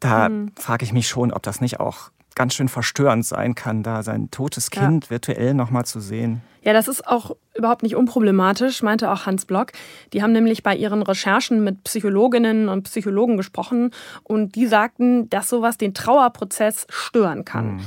da 0.00 0.28
mhm. 0.28 0.52
frage 0.56 0.84
ich 0.84 0.92
mich 0.92 1.08
schon, 1.08 1.32
ob 1.32 1.42
das 1.42 1.60
nicht 1.60 1.80
auch 1.80 2.10
ganz 2.34 2.54
schön 2.54 2.68
verstörend 2.68 3.24
sein 3.24 3.54
kann, 3.54 3.82
da 3.82 4.02
sein 4.02 4.30
totes 4.30 4.70
Kind 4.70 5.04
ja. 5.04 5.10
virtuell 5.10 5.54
nochmal 5.54 5.84
zu 5.84 6.00
sehen. 6.00 6.42
Ja, 6.62 6.72
das 6.72 6.88
ist 6.88 7.06
auch 7.06 7.36
überhaupt 7.54 7.82
nicht 7.82 7.94
unproblematisch, 7.94 8.82
meinte 8.82 9.10
auch 9.10 9.26
Hans 9.26 9.44
Block. 9.44 9.72
Die 10.12 10.22
haben 10.22 10.32
nämlich 10.32 10.62
bei 10.62 10.74
ihren 10.74 11.02
Recherchen 11.02 11.62
mit 11.62 11.84
Psychologinnen 11.84 12.68
und 12.68 12.84
Psychologen 12.84 13.36
gesprochen 13.36 13.90
und 14.22 14.54
die 14.54 14.66
sagten, 14.66 15.28
dass 15.28 15.48
sowas 15.48 15.76
den 15.76 15.92
Trauerprozess 15.92 16.86
stören 16.88 17.44
kann. 17.44 17.76
Mhm. 17.76 17.80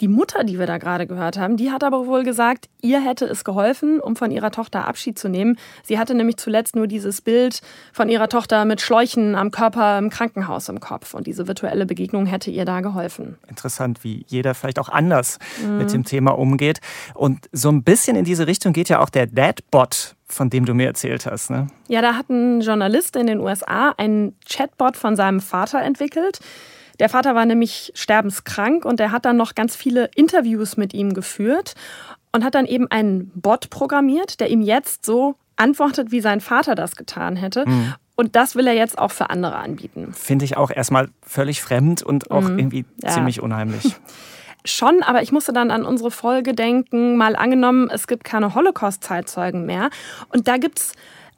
Die 0.00 0.08
Mutter, 0.08 0.44
die 0.44 0.58
wir 0.58 0.66
da 0.66 0.78
gerade 0.78 1.06
gehört 1.06 1.38
haben, 1.38 1.56
die 1.56 1.70
hat 1.70 1.84
aber 1.84 2.06
wohl 2.06 2.24
gesagt, 2.24 2.68
ihr 2.80 3.00
hätte 3.00 3.26
es 3.26 3.44
geholfen, 3.44 4.00
um 4.00 4.16
von 4.16 4.30
ihrer 4.30 4.50
Tochter 4.50 4.88
Abschied 4.88 5.18
zu 5.18 5.28
nehmen. 5.28 5.58
Sie 5.82 5.98
hatte 5.98 6.14
nämlich 6.14 6.38
zuletzt 6.38 6.74
nur 6.74 6.86
dieses 6.86 7.20
Bild 7.20 7.60
von 7.92 8.08
ihrer 8.08 8.28
Tochter 8.28 8.64
mit 8.64 8.80
Schläuchen 8.80 9.34
am 9.34 9.50
Körper 9.50 9.98
im 9.98 10.08
Krankenhaus 10.08 10.68
im 10.68 10.80
Kopf. 10.80 11.12
Und 11.12 11.26
diese 11.26 11.46
virtuelle 11.46 11.84
Begegnung 11.84 12.26
hätte 12.26 12.50
ihr 12.50 12.64
da 12.64 12.80
geholfen. 12.80 13.36
Interessant, 13.48 14.02
wie 14.02 14.24
jeder 14.28 14.54
vielleicht 14.54 14.78
auch 14.78 14.88
anders 14.88 15.38
mhm. 15.62 15.78
mit 15.78 15.92
dem 15.92 16.04
Thema 16.04 16.30
umgeht. 16.30 16.80
Und 17.14 17.48
so 17.52 17.68
ein 17.68 17.82
bisschen 17.82 18.16
in 18.16 18.24
diese 18.24 18.46
Richtung 18.46 18.72
geht 18.72 18.88
ja 18.88 19.00
auch 19.00 19.10
der 19.10 19.26
Dadbot 19.26 20.16
von 20.32 20.48
dem 20.48 20.64
du 20.64 20.74
mir 20.74 20.86
erzählt 20.86 21.26
hast. 21.26 21.50
Ne? 21.50 21.66
Ja, 21.88 22.02
da 22.02 22.14
hat 22.14 22.30
ein 22.30 22.60
Journalist 22.60 23.16
in 23.16 23.26
den 23.26 23.40
USA 23.40 23.92
einen 23.96 24.36
Chatbot 24.48 24.96
von 24.96 25.16
seinem 25.16 25.40
Vater 25.40 25.82
entwickelt. 25.82 26.38
Der 27.00 27.08
Vater 27.08 27.34
war 27.34 27.46
nämlich 27.46 27.90
sterbenskrank 27.94 28.84
und 28.84 29.00
er 29.00 29.10
hat 29.10 29.24
dann 29.24 29.36
noch 29.36 29.54
ganz 29.54 29.74
viele 29.74 30.10
Interviews 30.14 30.76
mit 30.76 30.94
ihm 30.94 31.14
geführt 31.14 31.74
und 32.30 32.44
hat 32.44 32.54
dann 32.54 32.66
eben 32.66 32.88
einen 32.90 33.32
Bot 33.34 33.70
programmiert, 33.70 34.38
der 34.38 34.50
ihm 34.50 34.60
jetzt 34.60 35.04
so 35.04 35.34
antwortet, 35.56 36.12
wie 36.12 36.20
sein 36.20 36.40
Vater 36.40 36.74
das 36.74 36.96
getan 36.96 37.36
hätte. 37.36 37.68
Mhm. 37.68 37.94
Und 38.16 38.36
das 38.36 38.54
will 38.54 38.66
er 38.66 38.74
jetzt 38.74 38.98
auch 38.98 39.10
für 39.10 39.30
andere 39.30 39.56
anbieten. 39.56 40.12
Finde 40.12 40.44
ich 40.44 40.56
auch 40.56 40.70
erstmal 40.70 41.08
völlig 41.22 41.62
fremd 41.62 42.02
und 42.02 42.30
auch 42.30 42.42
mhm. 42.42 42.58
irgendwie 42.58 42.84
ja. 43.02 43.10
ziemlich 43.10 43.40
unheimlich. 43.40 43.96
Schon, 44.66 45.02
aber 45.02 45.22
ich 45.22 45.32
musste 45.32 45.54
dann 45.54 45.70
an 45.70 45.86
unsere 45.86 46.10
Folge 46.10 46.52
denken, 46.52 47.16
mal 47.16 47.34
angenommen, 47.34 47.88
es 47.90 48.06
gibt 48.06 48.24
keine 48.24 48.54
Holocaust-Zeitzeugen 48.54 49.64
mehr. 49.64 49.88
Und 50.28 50.48
da 50.48 50.58
gibt 50.58 50.80
es 50.80 50.92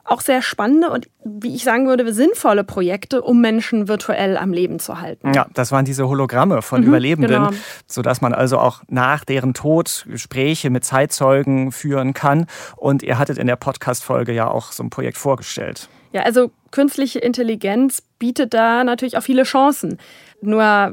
auch 0.05 0.21
sehr 0.21 0.41
spannende 0.41 0.89
und, 0.89 1.09
wie 1.23 1.55
ich 1.55 1.63
sagen 1.63 1.87
würde, 1.87 2.13
sinnvolle 2.13 2.63
Projekte, 2.63 3.21
um 3.21 3.39
Menschen 3.39 3.87
virtuell 3.87 4.37
am 4.37 4.51
Leben 4.51 4.79
zu 4.79 4.99
halten. 4.99 5.33
Ja, 5.33 5.47
das 5.53 5.71
waren 5.71 5.85
diese 5.85 6.07
Hologramme 6.09 6.61
von 6.61 6.81
mhm, 6.81 6.87
Überlebenden, 6.87 7.45
genau. 7.45 7.51
sodass 7.87 8.19
man 8.19 8.33
also 8.33 8.57
auch 8.57 8.81
nach 8.89 9.23
deren 9.23 9.53
Tod 9.53 10.05
Gespräche 10.09 10.69
mit 10.69 10.83
Zeitzeugen 10.83 11.71
führen 11.71 12.13
kann. 12.13 12.47
Und 12.75 13.01
ihr 13.01 13.17
hattet 13.17 13.37
in 13.37 13.47
der 13.47 13.55
Podcast-Folge 13.55 14.33
ja 14.33 14.49
auch 14.49 14.73
so 14.73 14.83
ein 14.83 14.89
Projekt 14.89 15.17
vorgestellt. 15.17 15.87
Ja, 16.11 16.23
also 16.23 16.51
künstliche 16.71 17.19
Intelligenz 17.19 18.03
bietet 18.19 18.53
da 18.53 18.83
natürlich 18.83 19.17
auch 19.17 19.23
viele 19.23 19.43
Chancen. 19.43 19.97
Nur, 20.41 20.91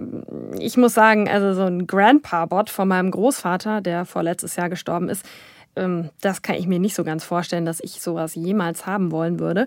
ich 0.59 0.77
muss 0.77 0.95
sagen, 0.95 1.29
also 1.29 1.53
so 1.53 1.63
ein 1.63 1.87
Grandpa-Bot 1.87 2.71
von 2.71 2.87
meinem 2.87 3.11
Großvater, 3.11 3.81
der 3.81 4.05
vorletztes 4.05 4.57
Jahr 4.57 4.69
gestorben 4.69 5.09
ist, 5.09 5.27
ähm, 5.81 6.11
das 6.21 6.43
kann 6.43 6.57
ich 6.57 6.67
mir 6.67 6.79
nicht 6.79 6.95
so 6.95 7.03
ganz 7.03 7.25
vorstellen, 7.25 7.65
dass 7.65 7.81
ich 7.81 8.01
sowas 8.01 8.35
jemals 8.35 8.87
haben 8.87 9.11
wollen 9.11 9.41
würde. 9.41 9.67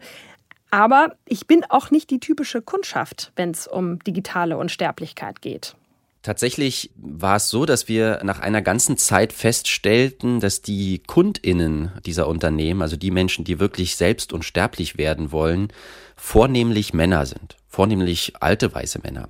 Aber 0.71 1.15
ich 1.25 1.45
bin 1.45 1.63
auch 1.69 1.91
nicht 1.91 2.09
die 2.09 2.19
typische 2.19 2.61
Kundschaft, 2.61 3.31
wenn 3.35 3.51
es 3.51 3.67
um 3.67 3.99
digitale 3.99 4.57
Unsterblichkeit 4.57 5.41
geht. 5.41 5.75
Tatsächlich 6.23 6.89
war 6.95 7.35
es 7.35 7.49
so, 7.49 7.65
dass 7.65 7.89
wir 7.89 8.21
nach 8.23 8.39
einer 8.39 8.61
ganzen 8.61 8.97
Zeit 8.97 9.33
feststellten, 9.33 10.39
dass 10.39 10.61
die 10.61 10.99
Kundinnen 11.05 11.91
dieser 12.05 12.29
Unternehmen, 12.29 12.81
also 12.81 12.95
die 12.95 13.11
Menschen, 13.11 13.43
die 13.43 13.59
wirklich 13.59 13.97
selbst 13.97 14.31
unsterblich 14.31 14.97
werden 14.97 15.33
wollen, 15.33 15.67
vornehmlich 16.15 16.93
Männer 16.93 17.25
sind, 17.25 17.57
vornehmlich 17.67 18.33
alte 18.39 18.73
weiße 18.73 18.99
Männer. 19.03 19.27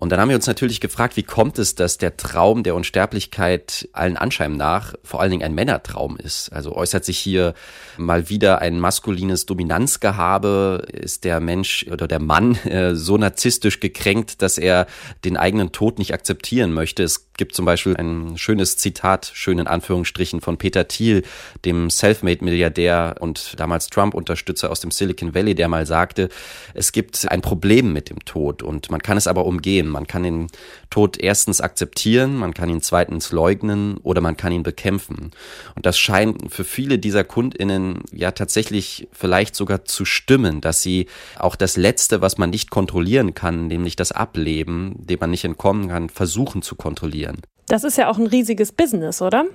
Und 0.00 0.10
dann 0.10 0.18
haben 0.18 0.30
wir 0.30 0.36
uns 0.36 0.46
natürlich 0.46 0.80
gefragt, 0.80 1.18
wie 1.18 1.22
kommt 1.22 1.58
es, 1.58 1.74
dass 1.74 1.98
der 1.98 2.16
Traum 2.16 2.62
der 2.62 2.74
Unsterblichkeit 2.74 3.86
allen 3.92 4.16
Anschein 4.16 4.56
nach 4.56 4.94
vor 5.04 5.20
allen 5.20 5.30
Dingen 5.30 5.42
ein 5.42 5.54
Männertraum 5.54 6.16
ist? 6.16 6.50
Also 6.54 6.74
äußert 6.74 7.04
sich 7.04 7.18
hier 7.18 7.52
mal 7.98 8.30
wieder 8.30 8.60
ein 8.62 8.80
maskulines 8.80 9.44
Dominanzgehabe? 9.44 10.86
Ist 10.90 11.24
der 11.24 11.40
Mensch 11.40 11.84
oder 11.90 12.08
der 12.08 12.18
Mann 12.18 12.54
äh, 12.64 12.94
so 12.96 13.18
narzisstisch 13.18 13.78
gekränkt, 13.78 14.40
dass 14.40 14.56
er 14.56 14.86
den 15.26 15.36
eigenen 15.36 15.70
Tod 15.70 15.98
nicht 15.98 16.14
akzeptieren 16.14 16.72
möchte? 16.72 17.02
Es 17.02 17.29
gibt 17.40 17.54
zum 17.54 17.64
Beispiel 17.64 17.96
ein 17.96 18.36
schönes 18.36 18.76
Zitat, 18.76 19.32
schön 19.32 19.58
in 19.58 19.66
Anführungsstrichen, 19.66 20.42
von 20.42 20.58
Peter 20.58 20.86
Thiel, 20.88 21.22
dem 21.64 21.88
Selfmade-Milliardär 21.88 23.16
und 23.18 23.58
damals 23.58 23.88
Trump-Unterstützer 23.88 24.70
aus 24.70 24.80
dem 24.80 24.90
Silicon 24.90 25.34
Valley, 25.34 25.54
der 25.54 25.68
mal 25.68 25.86
sagte, 25.86 26.28
es 26.74 26.92
gibt 26.92 27.26
ein 27.30 27.40
Problem 27.40 27.94
mit 27.94 28.10
dem 28.10 28.22
Tod 28.26 28.62
und 28.62 28.90
man 28.90 29.00
kann 29.00 29.16
es 29.16 29.26
aber 29.26 29.46
umgehen. 29.46 29.88
Man 29.88 30.06
kann 30.06 30.22
den 30.22 30.48
Tod 30.90 31.16
erstens 31.18 31.62
akzeptieren, 31.62 32.36
man 32.36 32.52
kann 32.52 32.68
ihn 32.68 32.82
zweitens 32.82 33.32
leugnen 33.32 33.96
oder 34.02 34.20
man 34.20 34.36
kann 34.36 34.52
ihn 34.52 34.62
bekämpfen. 34.62 35.30
Und 35.74 35.86
das 35.86 35.98
scheint 35.98 36.52
für 36.52 36.64
viele 36.64 36.98
dieser 36.98 37.24
KundInnen 37.24 38.02
ja 38.12 38.32
tatsächlich 38.32 39.08
vielleicht 39.12 39.56
sogar 39.56 39.86
zu 39.86 40.04
stimmen, 40.04 40.60
dass 40.60 40.82
sie 40.82 41.06
auch 41.38 41.56
das 41.56 41.78
Letzte, 41.78 42.20
was 42.20 42.36
man 42.36 42.50
nicht 42.50 42.68
kontrollieren 42.68 43.32
kann, 43.32 43.68
nämlich 43.68 43.96
das 43.96 44.12
Ableben, 44.12 44.94
dem 44.98 45.20
man 45.20 45.30
nicht 45.30 45.44
entkommen 45.44 45.88
kann, 45.88 46.10
versuchen 46.10 46.60
zu 46.60 46.74
kontrollieren. 46.74 47.29
Das 47.66 47.84
ist 47.84 47.96
ja 47.96 48.10
auch 48.10 48.18
ein 48.18 48.26
riesiges 48.26 48.72
Business, 48.72 49.22
oder? 49.22 49.46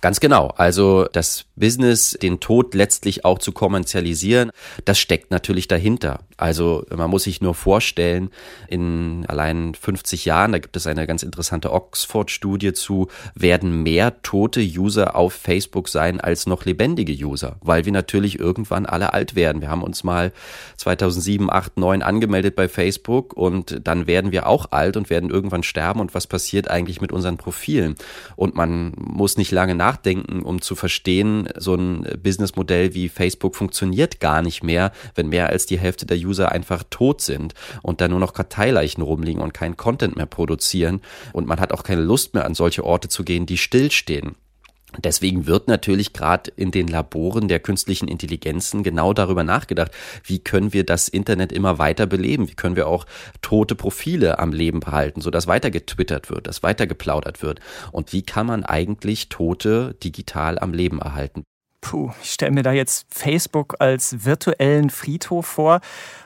Ganz 0.00 0.20
genau. 0.20 0.48
Also 0.56 1.06
das 1.12 1.44
Business, 1.56 2.16
den 2.20 2.40
Tod 2.40 2.74
letztlich 2.74 3.24
auch 3.24 3.38
zu 3.38 3.52
kommerzialisieren, 3.52 4.50
das 4.84 4.98
steckt 4.98 5.30
natürlich 5.30 5.68
dahinter. 5.68 6.20
Also 6.36 6.84
man 6.94 7.10
muss 7.10 7.24
sich 7.24 7.40
nur 7.40 7.54
vorstellen, 7.54 8.30
in 8.68 9.24
allein 9.26 9.74
50 9.74 10.26
Jahren, 10.26 10.52
da 10.52 10.58
gibt 10.58 10.76
es 10.76 10.86
eine 10.86 11.06
ganz 11.06 11.22
interessante 11.22 11.72
Oxford-Studie 11.72 12.74
zu, 12.74 13.08
werden 13.34 13.82
mehr 13.82 14.20
tote 14.22 14.60
User 14.60 15.16
auf 15.16 15.32
Facebook 15.32 15.88
sein 15.88 16.20
als 16.20 16.46
noch 16.46 16.64
lebendige 16.64 17.12
User, 17.12 17.56
weil 17.62 17.86
wir 17.86 17.92
natürlich 17.92 18.38
irgendwann 18.38 18.84
alle 18.84 19.14
alt 19.14 19.34
werden. 19.34 19.62
Wir 19.62 19.70
haben 19.70 19.82
uns 19.82 20.04
mal 20.04 20.32
2007, 20.76 21.50
8, 21.50 21.78
9 21.78 22.02
angemeldet 22.02 22.54
bei 22.54 22.68
Facebook 22.68 23.32
und 23.32 23.80
dann 23.84 24.06
werden 24.06 24.30
wir 24.32 24.46
auch 24.46 24.72
alt 24.72 24.96
und 24.96 25.08
werden 25.08 25.30
irgendwann 25.30 25.62
sterben. 25.62 26.00
Und 26.00 26.14
was 26.14 26.26
passiert 26.26 26.68
eigentlich 26.68 27.00
mit 27.00 27.12
unseren 27.12 27.38
Profilen? 27.38 27.94
Und 28.36 28.54
man 28.54 28.92
muss 28.96 29.38
nicht 29.38 29.50
lange 29.56 29.74
nachdenken, 29.74 30.42
um 30.42 30.60
zu 30.60 30.76
verstehen, 30.76 31.48
so 31.56 31.74
ein 31.74 32.06
Businessmodell 32.22 32.94
wie 32.94 33.08
Facebook 33.08 33.56
funktioniert 33.56 34.20
gar 34.20 34.42
nicht 34.42 34.62
mehr, 34.62 34.92
wenn 35.14 35.28
mehr 35.28 35.48
als 35.48 35.66
die 35.66 35.78
Hälfte 35.78 36.06
der 36.06 36.18
User 36.18 36.52
einfach 36.52 36.84
tot 36.90 37.22
sind 37.22 37.54
und 37.82 38.00
da 38.00 38.06
nur 38.06 38.20
noch 38.20 38.34
Karteileichen 38.34 39.02
rumliegen 39.02 39.42
und 39.42 39.54
keinen 39.54 39.76
Content 39.76 40.14
mehr 40.14 40.26
produzieren. 40.26 41.00
Und 41.32 41.48
man 41.48 41.58
hat 41.58 41.72
auch 41.72 41.82
keine 41.82 42.02
Lust 42.02 42.34
mehr 42.34 42.44
an 42.44 42.54
solche 42.54 42.84
Orte 42.84 43.08
zu 43.08 43.24
gehen, 43.24 43.46
die 43.46 43.56
stillstehen. 43.56 44.36
Deswegen 45.02 45.46
wird 45.46 45.68
natürlich 45.68 46.12
gerade 46.12 46.50
in 46.56 46.70
den 46.70 46.88
Laboren 46.88 47.48
der 47.48 47.60
künstlichen 47.60 48.08
Intelligenzen 48.08 48.82
genau 48.82 49.12
darüber 49.12 49.44
nachgedacht, 49.44 49.92
wie 50.24 50.38
können 50.38 50.72
wir 50.72 50.84
das 50.84 51.08
Internet 51.08 51.52
immer 51.52 51.78
weiter 51.78 52.06
beleben, 52.06 52.48
wie 52.48 52.54
können 52.54 52.76
wir 52.76 52.86
auch 52.86 53.06
tote 53.42 53.74
Profile 53.74 54.38
am 54.38 54.52
Leben 54.52 54.80
behalten, 54.80 55.20
sodass 55.20 55.46
weiter 55.46 55.70
getwittert 55.70 56.30
wird, 56.30 56.46
dass 56.46 56.62
weiter 56.62 56.86
geplaudert 56.86 57.42
wird 57.42 57.60
und 57.92 58.12
wie 58.12 58.22
kann 58.22 58.46
man 58.46 58.64
eigentlich 58.64 59.28
Tote 59.28 59.94
digital 60.02 60.58
am 60.58 60.72
Leben 60.72 61.00
erhalten. 61.00 61.44
Puh, 61.80 62.10
ich 62.20 62.32
stelle 62.32 62.50
mir 62.50 62.64
da 62.64 62.72
jetzt 62.72 63.06
Facebook 63.10 63.76
als 63.78 64.24
virtuellen 64.24 64.90
Friedhof 64.90 65.46
vor, 65.46 65.80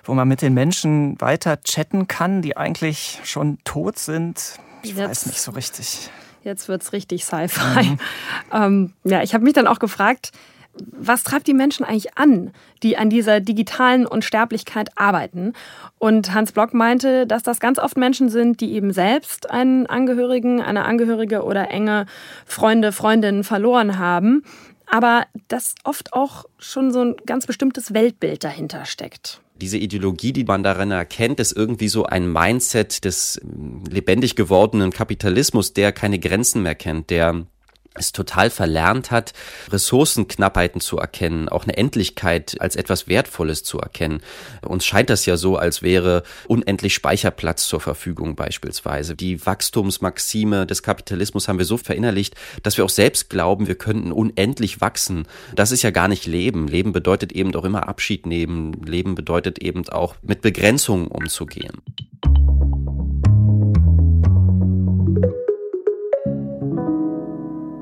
wo 0.04 0.14
man 0.14 0.26
mit 0.26 0.40
den 0.40 0.54
Menschen 0.54 1.20
weiter 1.20 1.60
chatten 1.60 2.08
kann, 2.08 2.40
die 2.40 2.56
eigentlich 2.56 3.20
schon 3.24 3.58
tot 3.64 3.98
sind. 3.98 4.58
Ich 4.82 4.96
weiß 4.96 5.26
nicht 5.26 5.40
so 5.40 5.50
richtig. 5.50 6.08
Jetzt 6.42 6.68
wird 6.68 6.82
es 6.82 6.92
richtig 6.92 7.24
Sci-Fi. 7.24 7.90
Mhm. 7.90 7.98
Ähm, 8.52 8.94
ja, 9.04 9.22
ich 9.22 9.32
habe 9.32 9.44
mich 9.44 9.52
dann 9.52 9.68
auch 9.68 9.78
gefragt, 9.78 10.32
was 10.74 11.22
treibt 11.22 11.46
die 11.46 11.54
Menschen 11.54 11.84
eigentlich 11.84 12.16
an, 12.16 12.52
die 12.82 12.96
an 12.96 13.10
dieser 13.10 13.40
digitalen 13.40 14.06
Unsterblichkeit 14.06 14.90
arbeiten? 14.96 15.52
Und 15.98 16.34
Hans 16.34 16.52
Block 16.52 16.74
meinte, 16.74 17.26
dass 17.26 17.42
das 17.42 17.60
ganz 17.60 17.78
oft 17.78 17.96
Menschen 17.96 18.28
sind, 18.28 18.60
die 18.60 18.72
eben 18.72 18.92
selbst 18.92 19.50
einen 19.50 19.86
Angehörigen, 19.86 20.60
eine 20.60 20.84
Angehörige 20.84 21.44
oder 21.44 21.70
enge 21.70 22.06
Freunde, 22.44 22.92
Freundinnen 22.92 23.44
verloren 23.44 23.98
haben, 23.98 24.42
aber 24.86 25.26
dass 25.48 25.74
oft 25.84 26.12
auch 26.12 26.44
schon 26.58 26.92
so 26.92 27.02
ein 27.02 27.16
ganz 27.26 27.46
bestimmtes 27.46 27.94
Weltbild 27.94 28.42
dahinter 28.42 28.84
steckt 28.84 29.40
diese 29.60 29.78
Ideologie, 29.78 30.32
die 30.32 30.44
man 30.44 30.62
darin 30.62 30.90
erkennt, 30.90 31.38
ist 31.38 31.52
irgendwie 31.52 31.88
so 31.88 32.04
ein 32.04 32.32
Mindset 32.32 33.04
des 33.04 33.40
ähm, 33.42 33.84
lebendig 33.88 34.34
gewordenen 34.34 34.90
Kapitalismus, 34.90 35.72
der 35.72 35.92
keine 35.92 36.18
Grenzen 36.18 36.62
mehr 36.62 36.74
kennt, 36.74 37.10
der 37.10 37.46
es 37.94 38.12
total 38.12 38.50
verlernt 38.50 39.10
hat, 39.10 39.32
Ressourcenknappheiten 39.70 40.80
zu 40.80 40.98
erkennen, 40.98 41.48
auch 41.48 41.64
eine 41.64 41.76
Endlichkeit 41.76 42.56
als 42.60 42.76
etwas 42.76 43.08
Wertvolles 43.08 43.64
zu 43.64 43.78
erkennen. 43.78 44.22
Uns 44.62 44.86
scheint 44.86 45.10
das 45.10 45.26
ja 45.26 45.36
so, 45.36 45.56
als 45.56 45.82
wäre 45.82 46.22
unendlich 46.46 46.94
Speicherplatz 46.94 47.66
zur 47.66 47.80
Verfügung 47.80 48.36
beispielsweise. 48.36 49.16
Die 49.16 49.44
Wachstumsmaxime 49.44 50.66
des 50.66 50.84
Kapitalismus 50.84 51.48
haben 51.48 51.58
wir 51.58 51.66
so 51.66 51.76
verinnerlicht, 51.76 52.36
dass 52.62 52.76
wir 52.76 52.84
auch 52.84 52.90
selbst 52.90 53.28
glauben, 53.28 53.66
wir 53.66 53.74
könnten 53.74 54.12
unendlich 54.12 54.80
wachsen. 54.80 55.26
Das 55.56 55.72
ist 55.72 55.82
ja 55.82 55.90
gar 55.90 56.06
nicht 56.06 56.26
Leben. 56.26 56.68
Leben 56.68 56.92
bedeutet 56.92 57.32
eben 57.32 57.54
auch 57.56 57.64
immer 57.64 57.88
Abschied 57.88 58.24
nehmen. 58.24 58.72
Leben 58.84 59.16
bedeutet 59.16 59.58
eben 59.58 59.88
auch 59.88 60.14
mit 60.22 60.42
Begrenzungen 60.42 61.08
umzugehen. 61.08 61.82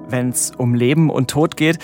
Wenn 0.09 0.31
es 0.31 0.53
um 0.57 0.75
Leben 0.75 1.11
und 1.11 1.31
Tod 1.31 1.57
geht, 1.57 1.79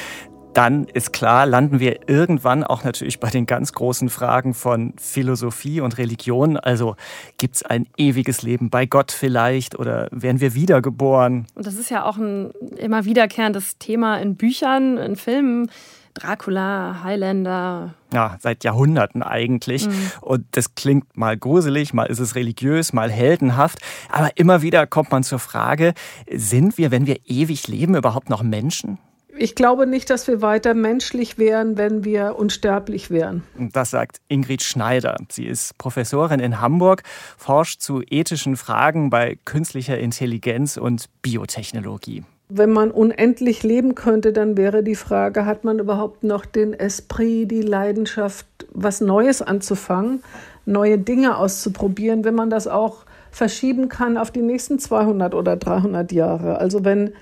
dann 0.55 0.85
ist 0.85 1.13
klar, 1.13 1.47
landen 1.47 1.81
wir 1.81 2.09
irgendwann 2.09 2.65
auch 2.65 2.85
natürlich 2.85 3.21
bei 3.21 3.29
den 3.29 3.47
ganz 3.47 3.73
großen 3.73 4.09
Fragen 4.09 4.55
von 4.55 4.95
Philosophie 4.99 5.81
und 5.81 5.99
Religion. 5.99 6.57
Also 6.57 6.97
gibt 7.39 7.57
es 7.57 7.63
ein 7.63 7.87
ewiges 7.97 8.43
Leben 8.43 8.71
bei 8.71 8.87
Gott 8.87 9.13
vielleicht 9.13 9.79
oder 9.79 10.09
werden 10.11 10.41
wir 10.41 10.55
wiedergeboren? 10.55 11.47
Und 11.55 11.67
das 11.67 11.75
ist 11.75 11.91
ja 11.91 12.05
auch 12.05 12.17
ein 12.17 12.53
immer 12.77 13.05
wiederkehrendes 13.05 13.79
Thema 13.79 14.19
in 14.19 14.37
Büchern, 14.37 14.97
in 14.97 15.17
Filmen. 15.17 15.71
Dracula, 16.15 17.01
Highlander. 17.03 17.95
Ja, 18.13 18.37
seit 18.41 18.63
Jahrhunderten 18.63 19.25
eigentlich. 19.25 19.89
Mhm. 19.89 20.13
Und 20.21 20.47
das 20.53 20.77
klingt 20.77 21.17
mal 21.17 21.37
gruselig, 21.37 21.93
mal 21.93 22.05
ist 22.05 22.21
es 22.21 22.37
religiös, 22.37 22.93
mal 22.93 23.11
heldenhaft. 23.11 23.81
Aber 24.11 24.31
immer 24.37 24.63
wieder 24.63 24.87
kommt 24.87 25.11
man 25.11 25.25
zur 25.25 25.41
Frage, 25.41 25.93
sind 26.31 26.79
wir, 26.79 26.93
wenn 26.93 27.09
wir 27.09 27.19
ewig 27.27 27.67
leben, 27.67 27.97
überhaupt 27.97 28.31
noch 28.31 28.45
Menschen? 28.45 28.99
Ich 29.37 29.57
glaube 29.57 29.87
nicht, 29.87 30.11
dass 30.11 30.29
wir 30.29 30.43
weiter 30.43 30.75
menschlich 30.75 31.39
wären, 31.39 31.77
wenn 31.77 32.05
wir 32.05 32.37
unsterblich 32.39 33.11
wären. 33.11 33.43
Das 33.73 33.91
sagt 33.91 34.19
Ingrid 34.29 34.63
Schneider. 34.63 35.17
Sie 35.29 35.47
ist 35.47 35.77
Professorin 35.77 36.39
in 36.39 36.61
Hamburg, 36.61 37.03
forscht 37.37 37.81
zu 37.81 38.03
ethischen 38.09 38.57
Fragen 38.57 39.11
bei 39.11 39.37
künstlicher 39.45 39.99
Intelligenz 39.99 40.77
und 40.77 41.07
Biotechnologie. 41.23 42.23
Wenn 42.49 42.71
man 42.71 42.91
unendlich 42.91 43.63
leben 43.63 43.95
könnte, 43.95 44.33
dann 44.33 44.57
wäre 44.57 44.85
die 44.85 44.95
Frage, 44.95 45.47
hat 45.47 45.65
man 45.65 45.79
überhaupt 45.79 46.23
noch 46.23 46.45
den 46.45 46.73
Esprit, 46.73 47.51
die 47.51 47.63
Leidenschaft, 47.63 48.47
was 48.73 49.01
Neues 49.01 49.43
anzufangen, 49.43 50.23
neue 50.65 50.99
Dinge 50.99 51.39
auszuprobieren, 51.39 52.25
wenn 52.25 52.35
man 52.35 52.51
das 52.51 52.69
auch 52.69 52.99
verschieben 53.33 53.89
kann 53.89 54.17
auf 54.17 54.31
die 54.31 54.43
nächsten 54.43 54.79
200 54.79 55.35
oder 55.35 55.57
300 55.57 56.13
Jahre. 56.13 56.59
Also 56.59 56.85
wenn 56.85 57.15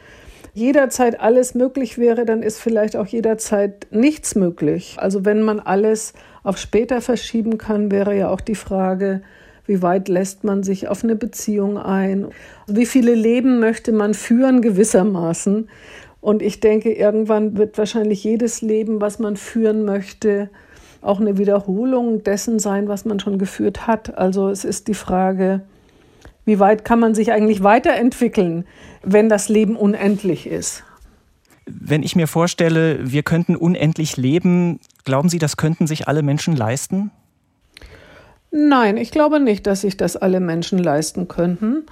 jederzeit 0.55 1.21
alles 1.21 1.55
möglich 1.55 1.99
wäre, 1.99 2.25
dann 2.25 2.43
ist 2.43 2.61
vielleicht 2.61 2.97
auch 2.97 3.07
jederzeit 3.07 3.87
nichts 3.91 4.35
möglich. 4.35 4.97
Also 4.99 5.25
wenn 5.25 5.43
man 5.43 5.61
alles 5.61 6.13
auf 6.43 6.59
später 6.59 7.01
verschieben 7.01 7.59
kann, 7.59 7.91
wäre 7.91 8.17
ja 8.17 8.29
auch 8.29 8.41
die 8.41 8.55
Frage, 8.55 9.23
wie 9.67 9.81
weit 9.81 10.09
lässt 10.09 10.45
man 10.45 10.63
sich 10.63 10.89
auf 10.89 11.05
eine 11.05 11.15
Beziehung 11.15 11.79
ein? 11.79 12.27
Wie 12.67 12.87
viele 12.87 13.15
Leben 13.15 13.61
möchte 13.61 13.93
man 13.93 14.13
führen 14.13 14.61
gewissermaßen? 14.61 15.69
Und 16.21 16.43
ich 16.43 16.61
denke, 16.61 16.93
irgendwann 16.93 17.57
wird 17.57 17.79
wahrscheinlich 17.79 18.23
jedes 18.25 18.61
Leben, 18.61 19.01
was 19.01 19.19
man 19.19 19.37
führen 19.37 19.85
möchte, 19.85 20.51
auch 21.01 21.21
eine 21.21 21.39
Wiederholung 21.39 22.23
dessen 22.23 22.59
sein, 22.59 22.89
was 22.89 23.05
man 23.05 23.19
schon 23.19 23.39
geführt 23.39 23.87
hat. 23.87 24.17
Also 24.19 24.49
es 24.49 24.65
ist 24.65 24.89
die 24.89 24.95
Frage, 24.95 25.63
wie 26.45 26.59
weit 26.59 26.85
kann 26.85 27.01
man 27.01 27.15
sich 27.15 27.33
eigentlich 27.33 27.63
weiterentwickeln, 27.63 28.65
wenn 29.03 29.29
das 29.29 29.49
Leben 29.49 29.77
unendlich 29.77 30.47
ist? 30.47 30.85
Wenn 31.67 32.03
ich 32.03 32.17
mir 32.17 32.27
vorstelle, 32.27 32.99
wir 33.03 33.23
könnten 33.23 33.55
unendlich 33.55 34.17
leben, 34.17 34.81
glauben 35.05 35.29
Sie, 35.29 35.39
das 35.39 35.57
könnten 35.57 35.87
sich 35.87 36.09
alle 36.09 36.23
Menschen 36.23 36.57
leisten? 36.57 37.13
Nein, 38.51 38.97
ich 38.97 39.13
glaube 39.13 39.41
nicht, 39.41 39.67
dass 39.67 39.81
sich 39.83 39.97
das 39.97 40.17
alle 40.17 40.41
Menschen 40.41 40.79
leisten 40.79 41.29
könnten. 41.29 41.87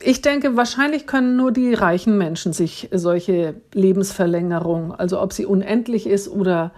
Ich 0.00 0.22
denke, 0.22 0.56
wahrscheinlich 0.56 1.06
können 1.06 1.36
nur 1.36 1.50
die 1.50 1.74
reichen 1.74 2.16
Menschen 2.16 2.52
sich 2.52 2.88
solche 2.92 3.56
Lebensverlängerung, 3.74 4.94
also 4.94 5.20
ob 5.20 5.32
sie 5.32 5.44
unendlich 5.44 6.06
ist 6.06 6.28
oder 6.28 6.70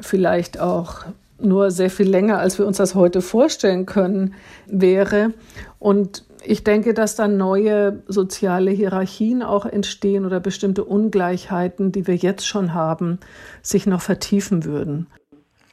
vielleicht 0.00 0.60
auch 0.60 1.04
nur 1.40 1.70
sehr 1.70 1.90
viel 1.90 2.08
länger, 2.08 2.38
als 2.38 2.58
wir 2.58 2.66
uns 2.66 2.76
das 2.76 2.94
heute 2.94 3.20
vorstellen 3.20 3.86
können, 3.86 4.34
wäre. 4.66 5.32
Und 5.78 6.24
ich 6.46 6.64
denke, 6.64 6.94
dass 6.94 7.16
dann 7.16 7.36
neue 7.36 8.02
soziale 8.06 8.70
Hierarchien 8.70 9.42
auch 9.42 9.66
entstehen 9.66 10.24
oder 10.24 10.40
bestimmte 10.40 10.84
Ungleichheiten, 10.84 11.92
die 11.92 12.06
wir 12.06 12.16
jetzt 12.16 12.46
schon 12.46 12.74
haben, 12.74 13.18
sich 13.62 13.86
noch 13.86 14.02
vertiefen 14.02 14.64
würden. 14.64 15.06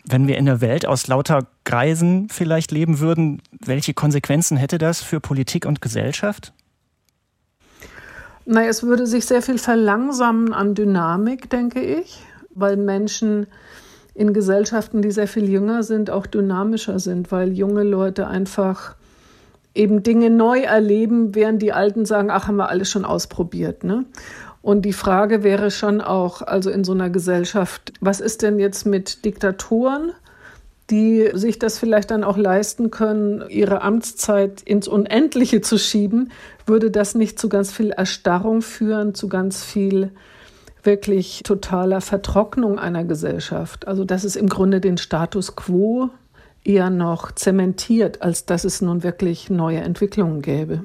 Wenn 0.05 0.27
wir 0.27 0.37
in 0.37 0.47
einer 0.47 0.61
Welt 0.61 0.85
aus 0.85 1.07
lauter 1.07 1.47
Greisen 1.63 2.27
vielleicht 2.29 2.71
leben 2.71 2.99
würden, 2.99 3.41
welche 3.63 3.93
Konsequenzen 3.93 4.57
hätte 4.57 4.77
das 4.77 5.01
für 5.01 5.19
Politik 5.19 5.65
und 5.65 5.81
Gesellschaft? 5.81 6.53
Na, 8.45 8.65
es 8.65 8.81
würde 8.81 9.05
sich 9.05 9.25
sehr 9.25 9.41
viel 9.41 9.59
verlangsamen 9.59 10.53
an 10.53 10.73
Dynamik, 10.73 11.49
denke 11.49 11.81
ich, 11.81 12.23
weil 12.55 12.77
Menschen 12.77 13.45
in 14.15 14.33
Gesellschaften, 14.33 15.01
die 15.01 15.11
sehr 15.11 15.27
viel 15.27 15.47
jünger 15.47 15.83
sind, 15.83 16.09
auch 16.09 16.25
dynamischer 16.25 16.99
sind, 16.99 17.31
weil 17.31 17.53
junge 17.53 17.83
Leute 17.83 18.27
einfach 18.27 18.95
eben 19.73 20.03
Dinge 20.03 20.29
neu 20.29 20.61
erleben, 20.61 21.35
während 21.35 21.61
die 21.61 21.73
Alten 21.73 22.05
sagen, 22.05 22.29
ach, 22.29 22.47
haben 22.47 22.57
wir 22.57 22.69
alles 22.69 22.89
schon 22.89 23.05
ausprobiert. 23.05 23.83
Ne? 23.83 24.05
Und 24.61 24.83
die 24.83 24.93
Frage 24.93 25.43
wäre 25.43 25.71
schon 25.71 26.01
auch, 26.01 26.41
also 26.41 26.69
in 26.69 26.83
so 26.83 26.91
einer 26.91 27.09
Gesellschaft, 27.09 27.93
was 27.99 28.19
ist 28.19 28.41
denn 28.41 28.59
jetzt 28.59 28.85
mit 28.85 29.25
Diktatoren, 29.25 30.11
die 30.89 31.29
sich 31.33 31.57
das 31.57 31.79
vielleicht 31.79 32.11
dann 32.11 32.23
auch 32.23 32.37
leisten 32.37 32.91
können, 32.91 33.43
ihre 33.49 33.81
Amtszeit 33.81 34.61
ins 34.61 34.87
Unendliche 34.87 35.61
zu 35.61 35.77
schieben? 35.77 36.31
Würde 36.65 36.91
das 36.91 37.15
nicht 37.15 37.39
zu 37.39 37.49
ganz 37.49 37.71
viel 37.71 37.91
Erstarrung 37.91 38.61
führen, 38.61 39.15
zu 39.15 39.29
ganz 39.29 39.63
viel 39.63 40.11
wirklich 40.83 41.43
totaler 41.43 42.01
Vertrocknung 42.01 42.77
einer 42.77 43.05
Gesellschaft? 43.05 43.87
Also, 43.87 44.03
dass 44.03 44.25
es 44.25 44.35
im 44.35 44.49
Grunde 44.49 44.81
den 44.81 44.97
Status 44.97 45.55
quo 45.55 46.09
eher 46.63 46.89
noch 46.89 47.31
zementiert, 47.31 48.21
als 48.21 48.45
dass 48.45 48.63
es 48.63 48.81
nun 48.81 49.03
wirklich 49.03 49.49
neue 49.49 49.79
Entwicklungen 49.79 50.41
gäbe. 50.41 50.83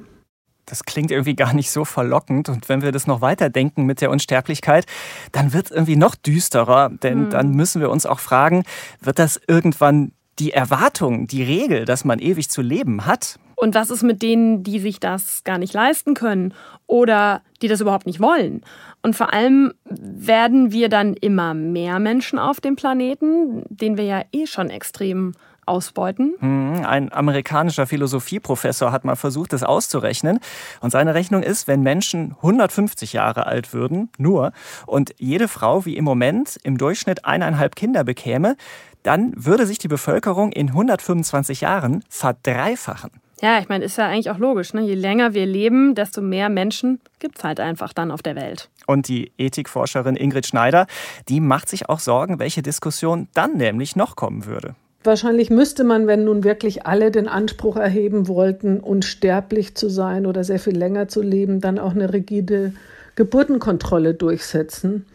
Das 0.67 0.85
klingt 0.85 1.13
irgendwie 1.13 1.37
gar 1.37 1.55
nicht 1.55 1.71
so 1.71 1.85
verlockend. 1.85 2.49
Und 2.49 2.69
wenn 2.69 2.83
wir 2.83 2.91
das 2.91 3.07
noch 3.07 3.21
weiterdenken 3.21 3.85
mit 3.85 4.01
der 4.01 4.11
Unsterblichkeit, 4.11 4.85
dann 5.31 5.53
wird 5.53 5.67
es 5.67 5.71
irgendwie 5.71 5.97
noch 5.97 6.17
düsterer. 6.17 6.91
Denn 6.91 7.27
mhm. 7.27 7.31
dann 7.31 7.51
müssen 7.53 7.81
wir 7.81 7.89
uns 7.89 8.05
auch 8.05 8.19
fragen, 8.19 8.65
wird 9.01 9.21
das 9.21 9.41
irgendwann 9.47 10.13
die 10.39 10.53
Erwartung, 10.53 11.29
die 11.29 11.43
Regel, 11.43 11.85
dass 11.85 12.05
man 12.05 12.19
ewig 12.19 12.51
zu 12.51 12.63
leben 12.63 13.07
hat? 13.07 13.39
Und 13.55 13.75
was 13.75 13.91
ist 13.91 14.03
mit 14.03 14.23
denen, 14.23 14.65
die 14.65 14.81
sich 14.81 15.01
das 15.01 15.43
gar 15.45 15.57
nicht 15.57 15.73
leisten 15.73 16.13
können 16.13 16.53
oder 16.87 17.41
die 17.63 17.69
das 17.69 17.81
überhaupt 17.81 18.05
nicht 18.05 18.21
wollen? 18.21 18.63
Und 19.03 19.17
vor 19.17 19.33
allem 19.33 19.73
werden 19.85 20.73
wir 20.73 20.91
dann 20.91 21.15
immer 21.15 21.55
mehr 21.55 21.99
Menschen 21.99 22.39
auf 22.39 22.61
dem 22.61 22.77
Planeten, 22.77 23.63
den 23.69 23.97
wir 23.97 24.05
ja 24.05 24.23
eh 24.33 24.47
schon 24.47 24.69
extrem 24.69 25.33
ausbeuten? 25.67 26.35
Hm, 26.39 26.85
ein 26.87 27.13
amerikanischer 27.13 27.87
Philosophieprofessor 27.87 28.93
hat 28.93 29.05
mal 29.05 29.17
versucht, 29.17 29.53
das 29.53 29.63
auszurechnen. 29.63 30.41
Und 30.81 30.91
seine 30.91 31.15
Rechnung 31.15 31.43
ist, 31.43 31.69
wenn 31.69 31.83
Menschen 31.83 32.37
150 32.37 33.13
Jahre 33.13 33.47
alt 33.47 33.73
würden, 33.73 34.11
nur, 34.19 34.53
und 34.87 35.15
jede 35.19 35.49
Frau 35.49 35.85
wie 35.85 35.97
im 35.97 36.05
Moment 36.05 36.59
im 36.63 36.79
Durchschnitt 36.79 37.25
eineinhalb 37.25 37.77
Kinder 37.77 38.05
bekäme, 38.05 38.57
dann 39.03 39.33
würde 39.37 39.67
sich 39.67 39.79
die 39.79 39.89
Bevölkerung 39.89 40.53
in 40.53 40.69
125 40.69 41.61
Jahren 41.61 42.03
verdreifachen. 42.09 43.11
Ja, 43.43 43.59
ich 43.59 43.69
meine, 43.69 43.85
ist 43.85 43.99
ja 43.99 44.07
eigentlich 44.07 44.31
auch 44.31 44.39
logisch. 44.39 44.73
Ne? 44.73 44.81
Je 44.81 44.95
länger 44.95 45.35
wir 45.35 45.45
leben, 45.45 45.95
desto 45.95 46.23
mehr 46.23 46.49
Menschen 46.49 47.01
gibt 47.19 47.39
es 47.39 47.45
halt 47.45 47.61
einfach 47.61 47.93
dann 47.93 48.11
auf 48.11 48.23
der 48.23 48.35
Welt. 48.35 48.71
Und 48.87 49.09
die 49.09 49.31
Ethikforscherin 49.37 50.17
Ingrid 50.17 50.47
Schneider, 50.47 50.87
die 51.29 51.41
macht 51.41 51.69
sich 51.69 51.89
auch 51.89 52.01
Sorgen, 52.01 52.39
welche 52.39 52.63
Diskussion 52.63 53.29
dann 53.35 53.57
nämlich 53.57 53.95
noch 53.95 54.17
kommen 54.17 54.47
würde. 54.47 54.75
Wahrscheinlich 55.07 55.51
müsste 55.51 55.85
man, 55.85 56.09
wenn 56.09 56.25
nun 56.25 56.43
wirklich 56.43 56.85
alle 56.85 57.13
den 57.13 57.29
Anspruch 57.29 57.77
erheben 57.77 58.27
wollten, 58.27 58.81
unsterblich 58.81 59.77
zu 59.77 59.89
sein 59.89 60.27
oder 60.27 60.43
sehr 60.43 60.59
viel 60.59 60.77
länger 60.77 61.07
zu 61.07 61.23
leben, 61.23 61.61
dann 61.61 61.79
auch 61.79 61.93
eine 61.93 62.13
rigide 62.13 62.73
Geburtenkontrolle 63.15 64.15
durchsetzen. 64.15 65.07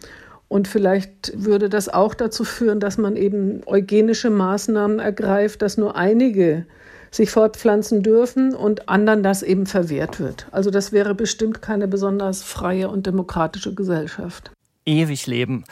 Und 0.47 0.69
vielleicht 0.69 1.33
würde 1.35 1.67
das 1.67 1.89
auch 1.89 2.13
dazu 2.13 2.45
führen, 2.45 2.79
dass 2.79 2.97
man 2.97 3.17
eben 3.17 3.61
eugenische 3.65 4.29
Maßnahmen 4.29 4.99
ergreift, 4.99 5.61
dass 5.61 5.77
nur 5.77 5.97
einige 5.97 6.65
sich 7.11 7.29
fortpflanzen 7.29 8.01
dürfen 8.01 8.55
und 8.55 8.87
anderen 8.87 9.23
das 9.23 9.43
eben 9.43 9.65
verwehrt 9.65 10.21
wird. 10.21 10.47
Also 10.51 10.71
das 10.71 10.93
wäre 10.93 11.15
bestimmt 11.15 11.61
keine 11.61 11.89
besonders 11.89 12.43
freie 12.43 12.89
und 12.89 13.07
demokratische 13.07 13.75
Gesellschaft. 13.75 14.51
Ewig 14.85 15.27
leben. 15.27 15.65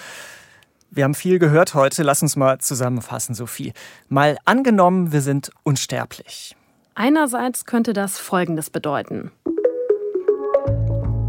Wir 0.91 1.03
haben 1.03 1.13
viel 1.13 1.37
gehört 1.37 1.75
heute. 1.75 2.01
Lass 2.03 2.21
uns 2.23 2.35
mal 2.35 2.57
zusammenfassen, 2.59 3.35
Sophie. 3.35 3.73
Mal 4.07 4.37
angenommen, 4.45 5.11
wir 5.11 5.21
sind 5.21 5.51
unsterblich. 5.63 6.55
Einerseits 6.95 7.65
könnte 7.65 7.93
das 7.93 8.17
Folgendes 8.17 8.69
bedeuten. 8.69 9.31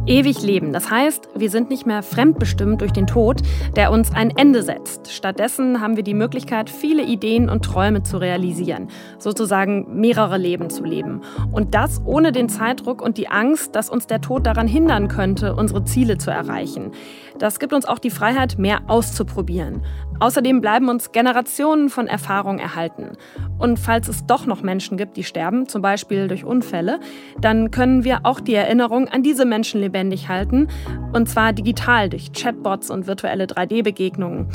Ewig 0.07 0.42
leben. 0.42 0.73
Das 0.73 0.90
heißt, 0.90 1.29
wir 1.37 1.51
sind 1.51 1.70
nicht 1.70 1.87
mehr 1.87 2.03
fremdbestimmt 2.03 2.81
durch 2.81 2.90
den 2.90 3.07
Tod, 3.07 3.42
der 3.77 3.92
uns 3.92 4.11
ein 4.12 4.31
Ende 4.37 4.62
setzt. 4.62 5.12
Stattdessen 5.12 5.81
haben 5.81 5.94
wir 5.94 6.03
die 6.03 6.14
Möglichkeit, 6.14 6.68
viele 6.70 7.05
Ideen 7.05 7.49
und 7.49 7.64
Träume 7.64 8.03
zu 8.03 8.16
realisieren, 8.16 8.88
sozusagen 9.18 10.01
mehrere 10.01 10.38
Leben 10.38 10.70
zu 10.70 10.85
leben. 10.85 11.20
Und 11.53 11.75
das 11.75 12.01
ohne 12.05 12.33
den 12.33 12.49
Zeitdruck 12.49 13.03
und 13.03 13.18
die 13.18 13.29
Angst, 13.29 13.77
dass 13.77 13.90
uns 13.90 14.07
der 14.07 14.20
Tod 14.20 14.46
daran 14.46 14.66
hindern 14.66 15.07
könnte, 15.07 15.55
unsere 15.55 15.85
Ziele 15.85 16.18
zu 16.18 16.31
erreichen. 16.31 16.92
Das 17.40 17.59
gibt 17.59 17.72
uns 17.72 17.87
auch 17.87 17.98
die 17.98 18.11
Freiheit, 18.11 18.59
mehr 18.59 18.83
auszuprobieren. 18.87 19.83
Außerdem 20.20 20.61
bleiben 20.61 20.90
uns 20.90 21.11
Generationen 21.11 21.88
von 21.88 22.07
Erfahrung 22.07 22.59
erhalten. 22.59 23.16
Und 23.59 23.79
falls 23.79 24.09
es 24.09 24.26
doch 24.26 24.44
noch 24.44 24.61
Menschen 24.61 24.98
gibt, 24.98 25.16
die 25.16 25.24
sterben, 25.24 25.66
zum 25.66 25.81
Beispiel 25.81 26.29
durch 26.29 26.44
Unfälle, 26.44 27.00
dann 27.40 27.70
können 27.70 28.05
wir 28.05 28.20
auch 28.24 28.40
die 28.40 28.55
Erinnerung 28.55 29.09
an 29.09 29.22
diese 29.22 29.46
Menschen 29.46 29.81
lebendig 29.81 30.29
halten. 30.29 30.68
Und 31.14 31.31
zwar 31.31 31.55
digital 31.55 32.11
durch 32.11 32.33
Chatbots 32.33 32.90
und 32.90 33.07
virtuelle 33.07 33.46
3D-Begegnungen. 33.46 34.48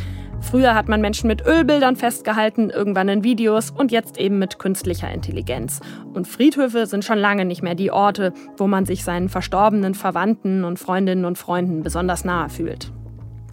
Früher 0.50 0.76
hat 0.76 0.88
man 0.88 1.02
Menschen 1.02 1.28
mit 1.28 1.46
Ölbildern 1.46 1.96
festgehalten, 1.96 2.70
irgendwann 2.70 3.10
in 3.10 3.24
Videos 3.24 3.72
und 3.72 3.92
jetzt 3.92 4.18
eben 4.18 4.38
mit 4.38 4.60
künstlicher 4.60 5.12
Intelligenz. 5.12 5.82
Und 6.14 6.28
Friedhöfe 6.28 6.86
sind 6.86 7.04
schon 7.04 7.18
lange 7.18 7.46
nicht 7.46 7.64
mehr 7.64 7.76
die 7.76 7.92
Orte, 7.92 8.32
wo 8.58 8.68
man 8.68 8.86
sich 8.86 9.04
seinen 9.04 9.28
verstorbenen 9.28 9.96
Verwandten 9.96 10.64
und 10.64 10.78
Freundinnen 10.78 11.26
und 11.26 11.38
Freunden 11.38 11.82
besonders 11.82 12.26
nahe 12.26 12.50
fühlt. 12.50 12.94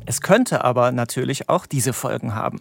Es 0.05 0.21
könnte 0.21 0.65
aber 0.65 0.93
natürlich 0.93 1.49
auch 1.49 1.67
diese 1.67 1.95
Folgen 1.95 2.35
haben. 2.35 2.61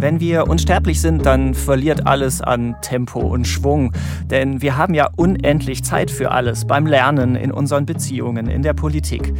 Wenn 0.00 0.20
wir 0.20 0.46
unsterblich 0.46 1.00
sind, 1.00 1.26
dann 1.26 1.54
verliert 1.54 2.06
alles 2.06 2.40
an 2.40 2.76
Tempo 2.82 3.18
und 3.18 3.48
Schwung. 3.48 3.92
Denn 4.26 4.62
wir 4.62 4.76
haben 4.76 4.94
ja 4.94 5.08
unendlich 5.16 5.82
Zeit 5.82 6.12
für 6.12 6.30
alles, 6.30 6.68
beim 6.68 6.86
Lernen, 6.86 7.34
in 7.34 7.50
unseren 7.50 7.84
Beziehungen, 7.84 8.46
in 8.46 8.62
der 8.62 8.74
Politik. 8.74 9.34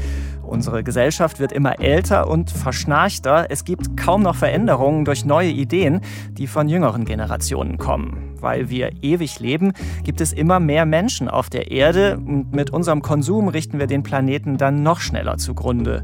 Unsere 0.48 0.82
Gesellschaft 0.82 1.40
wird 1.40 1.52
immer 1.52 1.78
älter 1.78 2.28
und 2.28 2.50
verschnarchter. 2.50 3.46
Es 3.50 3.64
gibt 3.64 3.98
kaum 3.98 4.22
noch 4.22 4.34
Veränderungen 4.34 5.04
durch 5.04 5.26
neue 5.26 5.50
Ideen, 5.50 6.00
die 6.32 6.46
von 6.46 6.70
jüngeren 6.70 7.04
Generationen 7.04 7.76
kommen. 7.76 8.34
Weil 8.40 8.70
wir 8.70 8.92
ewig 9.02 9.40
leben, 9.40 9.72
gibt 10.04 10.22
es 10.22 10.32
immer 10.32 10.58
mehr 10.58 10.87
Menschen 10.87 11.28
auf 11.28 11.50
der 11.50 11.70
Erde 11.70 12.16
und 12.16 12.54
mit 12.54 12.70
unserem 12.70 13.02
Konsum 13.02 13.48
richten 13.48 13.78
wir 13.78 13.87
den 13.87 14.02
Planeten 14.02 14.56
dann 14.56 14.82
noch 14.82 15.00
schneller 15.00 15.37
zugrunde. 15.37 16.02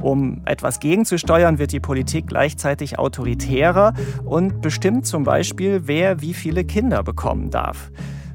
Um 0.00 0.40
etwas 0.46 0.80
gegenzusteuern, 0.80 1.58
wird 1.58 1.72
die 1.72 1.80
Politik 1.80 2.26
gleichzeitig 2.28 2.98
autoritärer 2.98 3.92
und 4.24 4.62
bestimmt 4.62 5.06
zum 5.06 5.24
Beispiel, 5.24 5.82
wer 5.84 6.22
wie 6.22 6.32
viele 6.32 6.64
Kinder 6.64 7.02
bekommen 7.02 7.50
darf. 7.50 7.90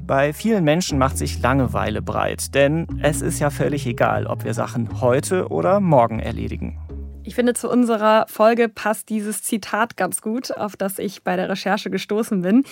Bei 0.08 0.32
vielen 0.32 0.64
Menschen 0.64 0.98
macht 0.98 1.18
sich 1.18 1.42
Langeweile 1.42 2.00
breit, 2.00 2.54
denn 2.54 2.86
es 3.02 3.20
ist 3.20 3.40
ja 3.40 3.50
völlig 3.50 3.86
egal, 3.86 4.26
ob 4.26 4.42
wir 4.42 4.54
Sachen 4.54 5.02
heute 5.02 5.48
oder 5.48 5.80
morgen 5.80 6.18
erledigen. 6.18 6.78
Ich 7.24 7.34
finde, 7.34 7.52
zu 7.52 7.68
unserer 7.68 8.24
Folge 8.26 8.70
passt 8.70 9.10
dieses 9.10 9.42
Zitat 9.42 9.98
ganz 9.98 10.22
gut, 10.22 10.50
auf 10.56 10.76
das 10.76 10.98
ich 10.98 11.24
bei 11.24 11.36
der 11.36 11.50
Recherche 11.50 11.90
gestoßen 11.90 12.40
bin. 12.40 12.64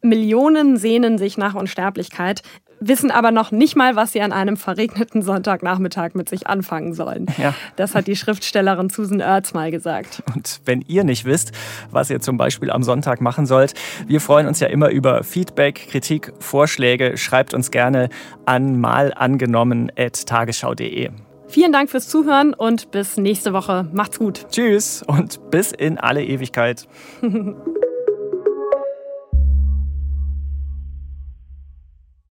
Millionen 0.00 0.76
sehnen 0.76 1.18
sich 1.18 1.38
nach 1.38 1.54
Unsterblichkeit, 1.54 2.42
wissen 2.88 3.10
aber 3.10 3.30
noch 3.30 3.50
nicht 3.50 3.76
mal, 3.76 3.96
was 3.96 4.12
sie 4.12 4.22
an 4.22 4.32
einem 4.32 4.56
verregneten 4.56 5.20
Sonntagnachmittag 5.22 6.14
mit 6.14 6.28
sich 6.28 6.46
anfangen 6.46 6.94
sollen. 6.94 7.26
Ja. 7.38 7.54
Das 7.76 7.94
hat 7.94 8.06
die 8.06 8.16
Schriftstellerin 8.16 8.90
Susan 8.90 9.20
Ertz 9.20 9.54
mal 9.54 9.70
gesagt. 9.70 10.22
Und 10.34 10.60
wenn 10.64 10.82
ihr 10.82 11.04
nicht 11.04 11.24
wisst, 11.24 11.52
was 11.90 12.10
ihr 12.10 12.20
zum 12.20 12.36
Beispiel 12.36 12.70
am 12.70 12.82
Sonntag 12.82 13.20
machen 13.20 13.46
sollt, 13.46 13.74
wir 14.06 14.20
freuen 14.20 14.46
uns 14.46 14.60
ja 14.60 14.68
immer 14.68 14.90
über 14.90 15.24
Feedback, 15.24 15.88
Kritik, 15.90 16.32
Vorschläge. 16.38 17.16
Schreibt 17.16 17.54
uns 17.54 17.70
gerne 17.70 18.10
an 18.46 18.78
malangenommen.tagesschau.de. 18.80 21.10
Vielen 21.48 21.72
Dank 21.72 21.90
fürs 21.90 22.08
Zuhören 22.08 22.54
und 22.54 22.92
bis 22.92 23.18
nächste 23.18 23.52
Woche. 23.52 23.86
Macht's 23.92 24.18
gut. 24.18 24.46
Tschüss 24.50 25.02
und 25.06 25.50
bis 25.50 25.72
in 25.72 25.98
alle 25.98 26.24
Ewigkeit. 26.24 26.88